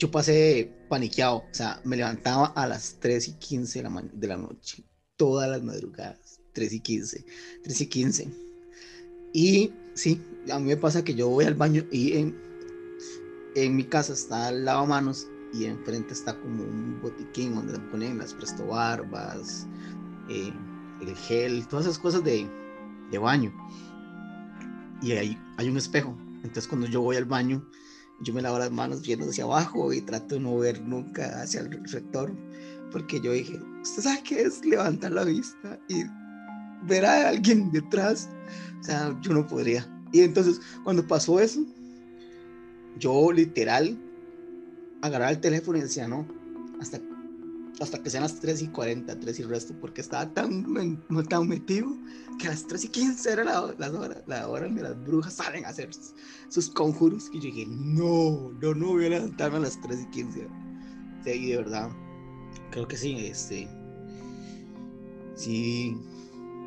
[0.00, 4.26] yo pasé paniqueado, o sea, me levantaba a las 3 y 15 de la, de
[4.26, 4.82] la noche,
[5.16, 7.24] todas las madrugadas, 3 y 15,
[7.62, 8.28] 3 y 15.
[9.34, 12.34] Y sí, a mí me pasa que yo voy al baño y en,
[13.54, 18.32] en mi casa está el lavamanos y enfrente está como un botiquín donde ponen las
[18.32, 19.66] presto barbas,
[20.30, 20.52] eh,
[21.02, 22.48] el gel, todas esas cosas de,
[23.10, 23.52] de baño.
[25.02, 26.16] Y ahí hay un espejo.
[26.36, 27.64] Entonces cuando yo voy al baño,
[28.20, 31.60] yo me lavo las manos viendo hacia abajo y trato de no ver nunca hacia
[31.60, 32.32] el rector,
[32.92, 36.04] porque yo dije, ¿usted sabe qué es levantar la vista y
[36.86, 38.28] ver a alguien detrás?
[38.80, 39.86] O sea, yo no podría.
[40.12, 41.64] Y entonces, cuando pasó eso,
[42.98, 43.96] yo literal
[45.02, 46.26] agarraba el teléfono y decía, no,
[46.80, 47.00] hasta
[47.78, 50.64] hasta que sean las 3 y 40, 3 y resto, porque estaba tan,
[51.28, 51.88] tan metido
[52.38, 55.34] que a las 3 y 15 era la, la, hora, la hora donde las brujas
[55.34, 55.90] salen a hacer
[56.48, 57.30] sus, conjuros.
[57.32, 60.48] Y yo dije, no, no, no voy a levantarme a las 3 y 15.
[61.24, 61.90] Sí, de verdad,
[62.70, 63.68] creo que sí, este,
[65.34, 65.96] sí,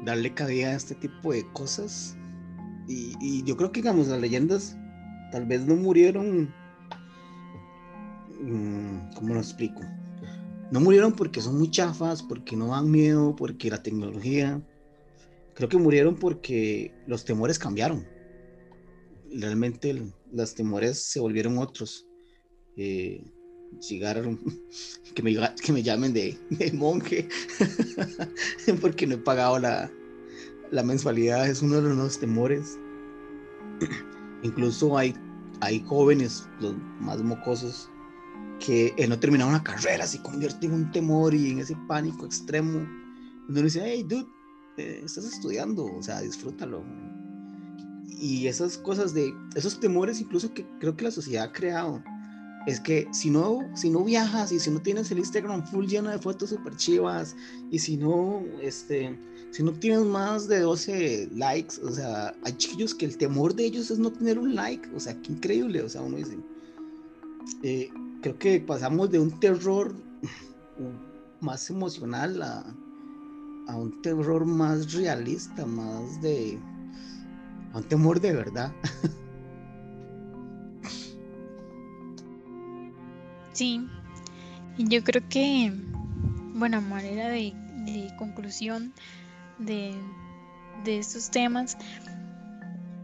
[0.05, 2.15] darle cabida a este tipo de cosas.
[2.87, 4.77] Y, y yo creo que, digamos, las leyendas
[5.31, 6.53] tal vez no murieron.
[8.41, 9.81] Mm, ¿Cómo lo explico?
[10.73, 14.59] No murieron porque son muy chafas, porque no dan miedo, porque la tecnología.
[15.53, 18.07] Creo que murieron porque los temores cambiaron.
[19.31, 22.07] Realmente los temores se volvieron otros.
[22.75, 23.23] Eh,
[25.13, 26.39] que me, que me llamen de,
[26.73, 27.29] monje,
[28.81, 29.91] porque no he pagado la,
[30.71, 32.79] la mensualidad, es uno de los nuevos temores.
[34.41, 35.13] Incluso hay,
[35.61, 37.91] hay jóvenes, los más mocosos,
[38.63, 42.25] que el no terminar una carrera se convierte en un temor y en ese pánico
[42.25, 42.87] extremo.
[43.49, 44.25] Uno dice, hey, dude,
[44.77, 46.81] eh, estás estudiando, o sea, disfrútalo.
[48.07, 52.01] Y esas cosas de, esos temores incluso que creo que la sociedad ha creado,
[52.65, 56.09] es que si no, si no viajas y si no tienes el Instagram full lleno
[56.09, 57.35] de fotos super chivas
[57.69, 59.19] y si no, este,
[59.51, 63.65] si no tienes más de 12 likes, o sea, hay chiquillos que el temor de
[63.65, 66.37] ellos es no tener un like, o sea, qué increíble, o sea, uno dice,
[67.63, 67.89] eh,
[68.23, 69.93] creo que pasamos de un terror
[71.41, 72.63] más emocional a,
[73.67, 76.57] a un terror más realista, más de,
[77.73, 78.73] a un temor de verdad.
[83.53, 83.87] Sí,
[84.79, 85.71] yo creo que,
[86.55, 87.53] bueno, manera de,
[87.85, 88.93] de conclusión
[89.59, 89.93] de,
[90.83, 91.77] de, estos temas,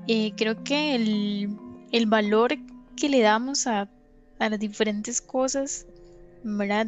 [0.08, 1.56] eh, creo que el,
[1.92, 2.58] el, valor
[2.96, 3.88] que le damos a,
[4.40, 5.86] a las diferentes cosas,
[6.44, 6.88] ¿verdad?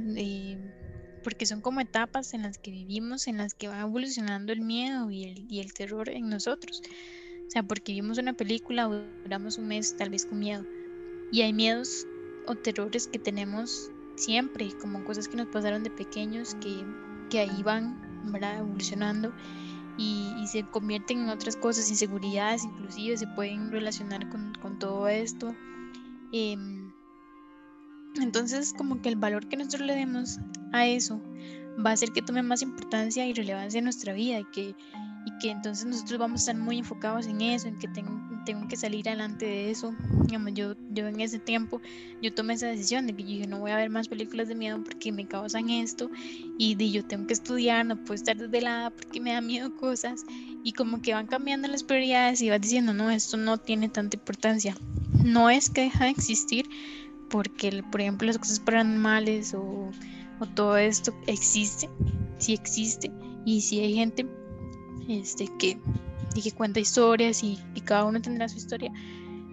[1.23, 5.11] Porque son como etapas en las que vivimos, en las que va evolucionando el miedo
[5.11, 6.81] y el, y el terror en nosotros.
[7.47, 8.85] O sea, porque vimos una película,
[9.23, 10.65] duramos un mes tal vez con miedo.
[11.31, 12.07] Y hay miedos
[12.47, 16.83] o terrores que tenemos siempre, como cosas que nos pasaron de pequeños que,
[17.29, 18.59] que ahí van ¿verdad?
[18.59, 19.33] evolucionando
[19.97, 25.07] y, y, se convierten en otras cosas, inseguridades inclusive se pueden relacionar con, con todo
[25.07, 25.55] esto.
[26.31, 26.55] Eh,
[28.15, 30.39] entonces como que el valor que nosotros le demos
[30.71, 31.21] a eso
[31.83, 34.75] va a hacer que tome más importancia y relevancia en nuestra vida y que,
[35.25, 38.11] y que entonces nosotros vamos a estar muy enfocados en eso, en que tengo,
[38.45, 39.93] tengo que salir adelante de eso.
[40.25, 41.81] Digamos, yo, yo en ese tiempo,
[42.21, 44.55] yo tomé esa decisión de que yo dije, no voy a ver más películas de
[44.55, 46.09] miedo porque me causan esto
[46.57, 50.25] y de yo tengo que estudiar, no puedo estar desvelada porque me da miedo cosas
[50.63, 54.17] y como que van cambiando las prioridades y vas diciendo, no, esto no tiene tanta
[54.17, 54.75] importancia.
[55.23, 56.67] No es que deja de existir
[57.31, 59.89] porque, por ejemplo, las cosas paranormales o,
[60.39, 61.89] o todo esto existe,
[62.37, 63.09] sí existe
[63.45, 64.27] y sí hay gente
[65.07, 65.79] este, que,
[66.41, 68.91] que cuenta historias y, cada uno tendrá su historia.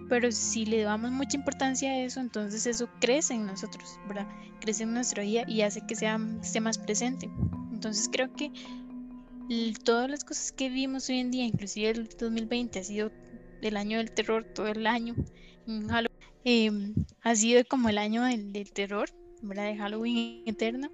[0.09, 4.27] Pero si le damos mucha importancia a eso, entonces eso crece en nosotros, ¿verdad?
[4.59, 7.29] Crece en nuestra vida y hace que sea, esté más presente.
[7.71, 8.51] Entonces creo que
[9.83, 13.11] todas las cosas que vimos hoy en día, inclusive el 2020 ha sido
[13.61, 15.15] el año del terror, todo el año.
[16.45, 16.71] Eh,
[17.21, 19.09] ha sido como el año del, terror,
[19.41, 19.65] ¿verdad?
[19.65, 20.89] De Halloween eterno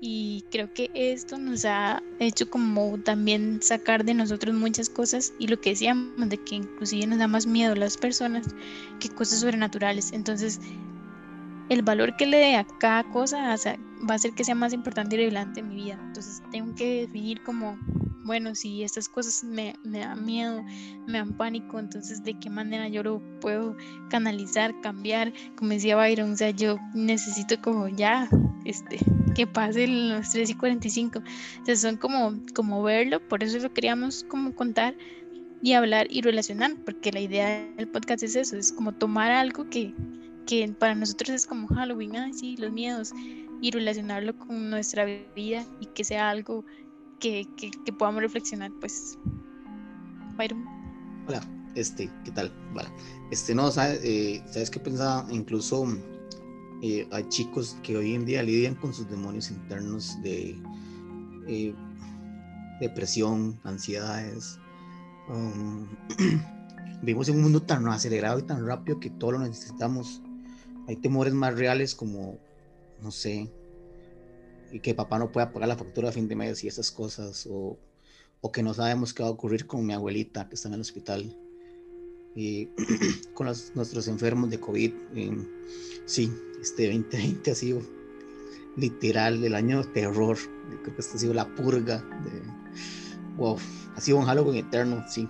[0.00, 5.46] y creo que esto nos ha hecho como también sacar de nosotros muchas cosas y
[5.46, 8.54] lo que decíamos de que inclusive nos da más miedo a las personas
[9.00, 10.12] que cosas sobrenaturales.
[10.12, 10.60] Entonces,
[11.70, 15.16] el valor que le dé a cada cosa va a hacer que sea más importante
[15.16, 15.98] y relevante en mi vida.
[16.02, 17.78] Entonces, tengo que definir como
[18.24, 20.64] bueno, si estas cosas me, me, dan miedo,
[21.06, 23.76] me dan pánico, entonces de qué manera yo lo puedo
[24.08, 28.28] canalizar, cambiar, como decía Byron, o sea, yo necesito como ya,
[28.64, 28.98] este,
[29.34, 33.72] que pase los 3 y 45, o sea, son como, como verlo, por eso lo
[33.72, 34.96] queríamos como contar
[35.62, 39.68] y hablar y relacionar, porque la idea del podcast es eso, es como tomar algo
[39.68, 39.94] que,
[40.46, 43.12] que para nosotros es como Halloween, ah, sí, los miedos,
[43.60, 46.64] y relacionarlo con nuestra vida y que sea algo
[47.24, 49.18] que, que, podamos reflexionar, pues.
[50.36, 50.64] Byron.
[51.26, 51.40] Hola,
[51.74, 52.52] este, ¿qué tal?
[52.74, 52.90] Vale.
[53.30, 55.26] Este, no, ¿sabes, eh, ¿sabes qué pensaba?
[55.30, 55.86] Incluso
[56.82, 60.60] eh, hay chicos que hoy en día lidian con sus demonios internos de
[61.48, 61.74] eh,
[62.80, 64.58] depresión, ansiedades.
[65.28, 65.88] Um,
[67.02, 70.20] vivimos en un mundo tan acelerado y tan rápido que todo lo necesitamos.
[70.88, 72.38] Hay temores más reales como,
[73.00, 73.50] no sé,
[74.74, 77.46] y que papá no pueda pagar la factura a fin de mes y esas cosas,
[77.48, 77.78] o,
[78.40, 80.80] o que no sabemos qué va a ocurrir con mi abuelita que está en el
[80.80, 81.38] hospital,
[82.34, 82.70] y
[83.34, 84.92] con los, nuestros enfermos de COVID.
[86.06, 86.28] sí,
[86.60, 87.82] este 2020 ha sido
[88.76, 90.36] literal el año de terror,
[90.82, 92.42] creo que este ha sido la purga, de,
[93.36, 93.56] wow,
[93.94, 95.28] ha sido un Halloween eterno, sí,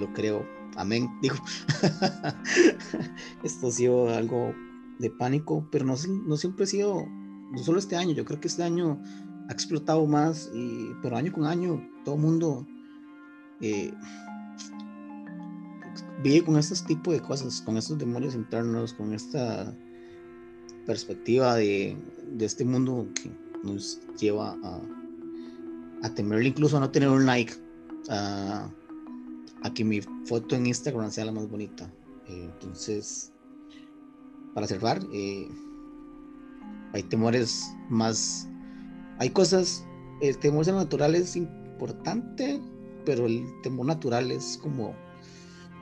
[0.00, 1.36] lo creo, amén, digo,
[3.44, 4.52] esto ha sido algo
[4.98, 5.94] de pánico, pero no,
[6.26, 7.06] no siempre ha sido
[7.50, 9.00] no solo este año, yo creo que este año
[9.48, 10.50] ha explotado más,
[11.02, 12.66] pero año con año todo el mundo
[13.60, 13.92] eh,
[16.22, 19.74] vive con estos tipos de cosas, con estos demonios internos, con esta
[20.86, 21.96] perspectiva de,
[22.38, 23.30] este mundo que
[23.62, 24.80] nos lleva a,
[26.02, 27.54] a temerle incluso a no tener un like,
[28.08, 28.70] a,
[29.62, 31.90] a que mi foto en Instagram sea la más bonita.
[32.26, 33.32] Eh, entonces,
[34.54, 35.48] para cerrar, eh,
[36.92, 38.48] hay temores más,
[39.18, 39.84] hay cosas,
[40.20, 42.60] el temor natural es importante,
[43.04, 44.94] pero el temor natural es como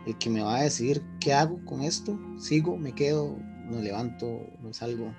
[0.07, 2.19] el que me va a decir qué hago con esto.
[2.39, 3.37] Sigo, me quedo,
[3.67, 5.13] no levanto, no salgo.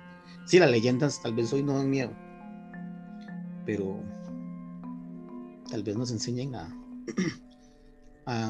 [0.46, 2.12] Sí, las leyendas tal vez hoy no dan miedo,
[3.66, 4.02] pero
[5.70, 6.76] tal vez nos enseñen a,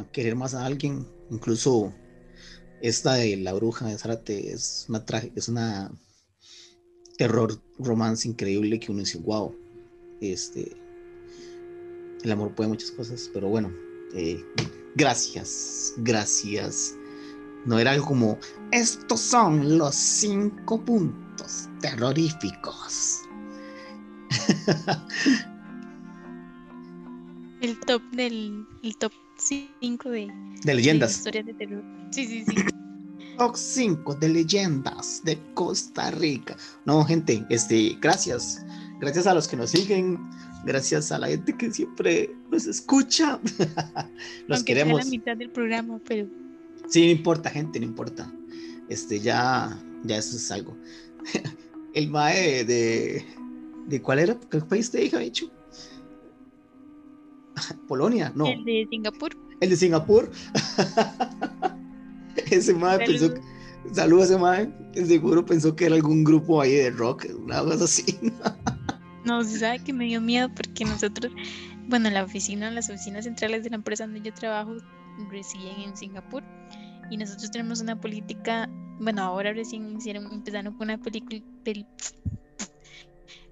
[0.12, 1.06] querer más a alguien.
[1.30, 1.92] Incluso
[2.80, 5.92] esta de la bruja de Zárate es una es una
[7.20, 9.54] terror romance increíble que uno dice, wow,
[10.22, 10.74] este,
[12.24, 13.70] el amor puede muchas cosas, pero bueno,
[14.14, 14.42] eh,
[14.94, 16.96] gracias, gracias.
[17.66, 18.38] No era algo como,
[18.72, 23.20] estos son los cinco puntos terroríficos.
[27.60, 30.32] El top del el top 5 de,
[30.64, 31.18] de leyendas.
[31.18, 31.84] historias de terror.
[32.10, 32.54] Sí, sí, sí.
[33.40, 36.58] Top 5 de leyendas de Costa Rica.
[36.84, 38.62] No, gente, este, gracias.
[39.00, 40.18] Gracias a los que nos siguen.
[40.66, 43.40] Gracias a la gente que siempre nos escucha.
[44.46, 45.00] los Aunque queremos.
[45.00, 46.28] Sea la mitad del programa, pero.
[46.86, 48.30] Sí, no importa, gente, no importa.
[48.90, 49.74] Este, ya,
[50.04, 50.76] ya eso es algo.
[51.94, 53.24] El mae de,
[53.86, 54.38] de, ¿cuál era?
[54.50, 55.50] ¿Qué país te dije, dicho?
[57.88, 58.44] Polonia, no.
[58.44, 59.34] El de Singapur.
[59.62, 60.30] El de Singapur.
[62.50, 63.40] ese mae pensó que,
[63.92, 68.04] saludos ese mae, seguro pensó que era algún grupo ahí de rock, una cosa así.
[69.24, 71.32] no, se sabe que me dio miedo porque nosotros,
[71.88, 74.76] bueno, la oficina, las oficinas centrales de la empresa donde yo trabajo
[75.30, 76.42] residen en Singapur
[77.10, 78.70] y nosotros tenemos una política,
[79.00, 81.86] bueno, ahora recién hicieron, empezaron con una película, pel,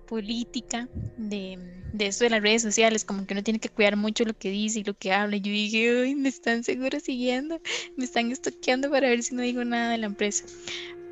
[0.09, 1.59] política de,
[1.92, 4.50] de esto de las redes sociales, como que uno tiene que cuidar mucho lo que
[4.50, 5.36] dice y lo que habla.
[5.36, 7.61] Yo dije, uy, me están seguro siguiendo,
[7.96, 10.44] me están estoqueando para ver si no digo nada de la empresa.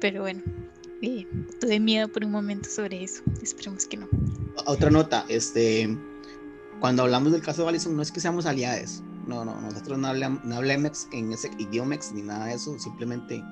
[0.01, 0.42] Pero bueno,
[1.03, 1.26] eh,
[1.61, 3.22] tuve miedo por un momento sobre eso.
[3.42, 4.09] Esperemos que no.
[4.66, 5.97] Otra nota, este,
[6.80, 9.03] cuando hablamos del caso de Allison, no es que seamos aliados.
[9.26, 13.42] No, no, nosotros no hablamos, no hablamos en ese idioma ni nada de eso, simplemente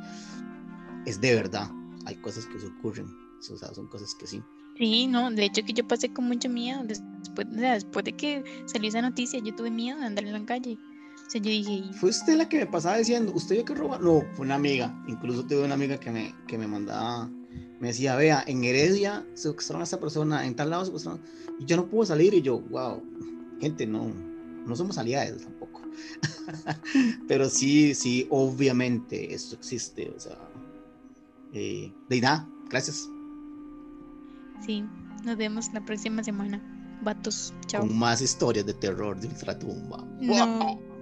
[1.05, 1.69] es de verdad.
[2.07, 3.07] Hay cosas que se ocurren,
[3.39, 4.43] o sea, son cosas que sí.
[4.77, 6.83] Sí, no, de hecho que yo pasé con mucho miedo.
[6.85, 10.77] Después, de que salió esa noticia, yo tuve miedo de andar en la calle.
[11.27, 11.85] O sea, yo dije.
[11.95, 13.99] ¿Fue usted la que me pasaba diciendo, usted yo que roba?
[13.99, 14.95] No, fue una amiga.
[15.07, 17.29] Incluso tuve una amiga que me, que me mandaba,
[17.81, 21.23] me decía, vea, en Heredia secuestraron a esta persona, en tal lado secuestraron.
[21.61, 22.35] Y yo no puedo salir.
[22.35, 23.01] Y yo, wow,
[23.61, 24.13] gente, no,
[24.67, 25.83] no somos aliados tampoco.
[27.29, 30.13] Pero sí, sí, obviamente esto existe.
[30.17, 30.37] O sea,
[31.53, 32.21] eh, de
[32.69, 33.09] gracias.
[34.65, 34.85] Sí,
[35.25, 36.61] nos vemos la próxima semana.
[37.03, 37.83] Vatos, chao.
[37.83, 40.05] Con más historias de terror de ultratumba.
[40.21, 40.94] No.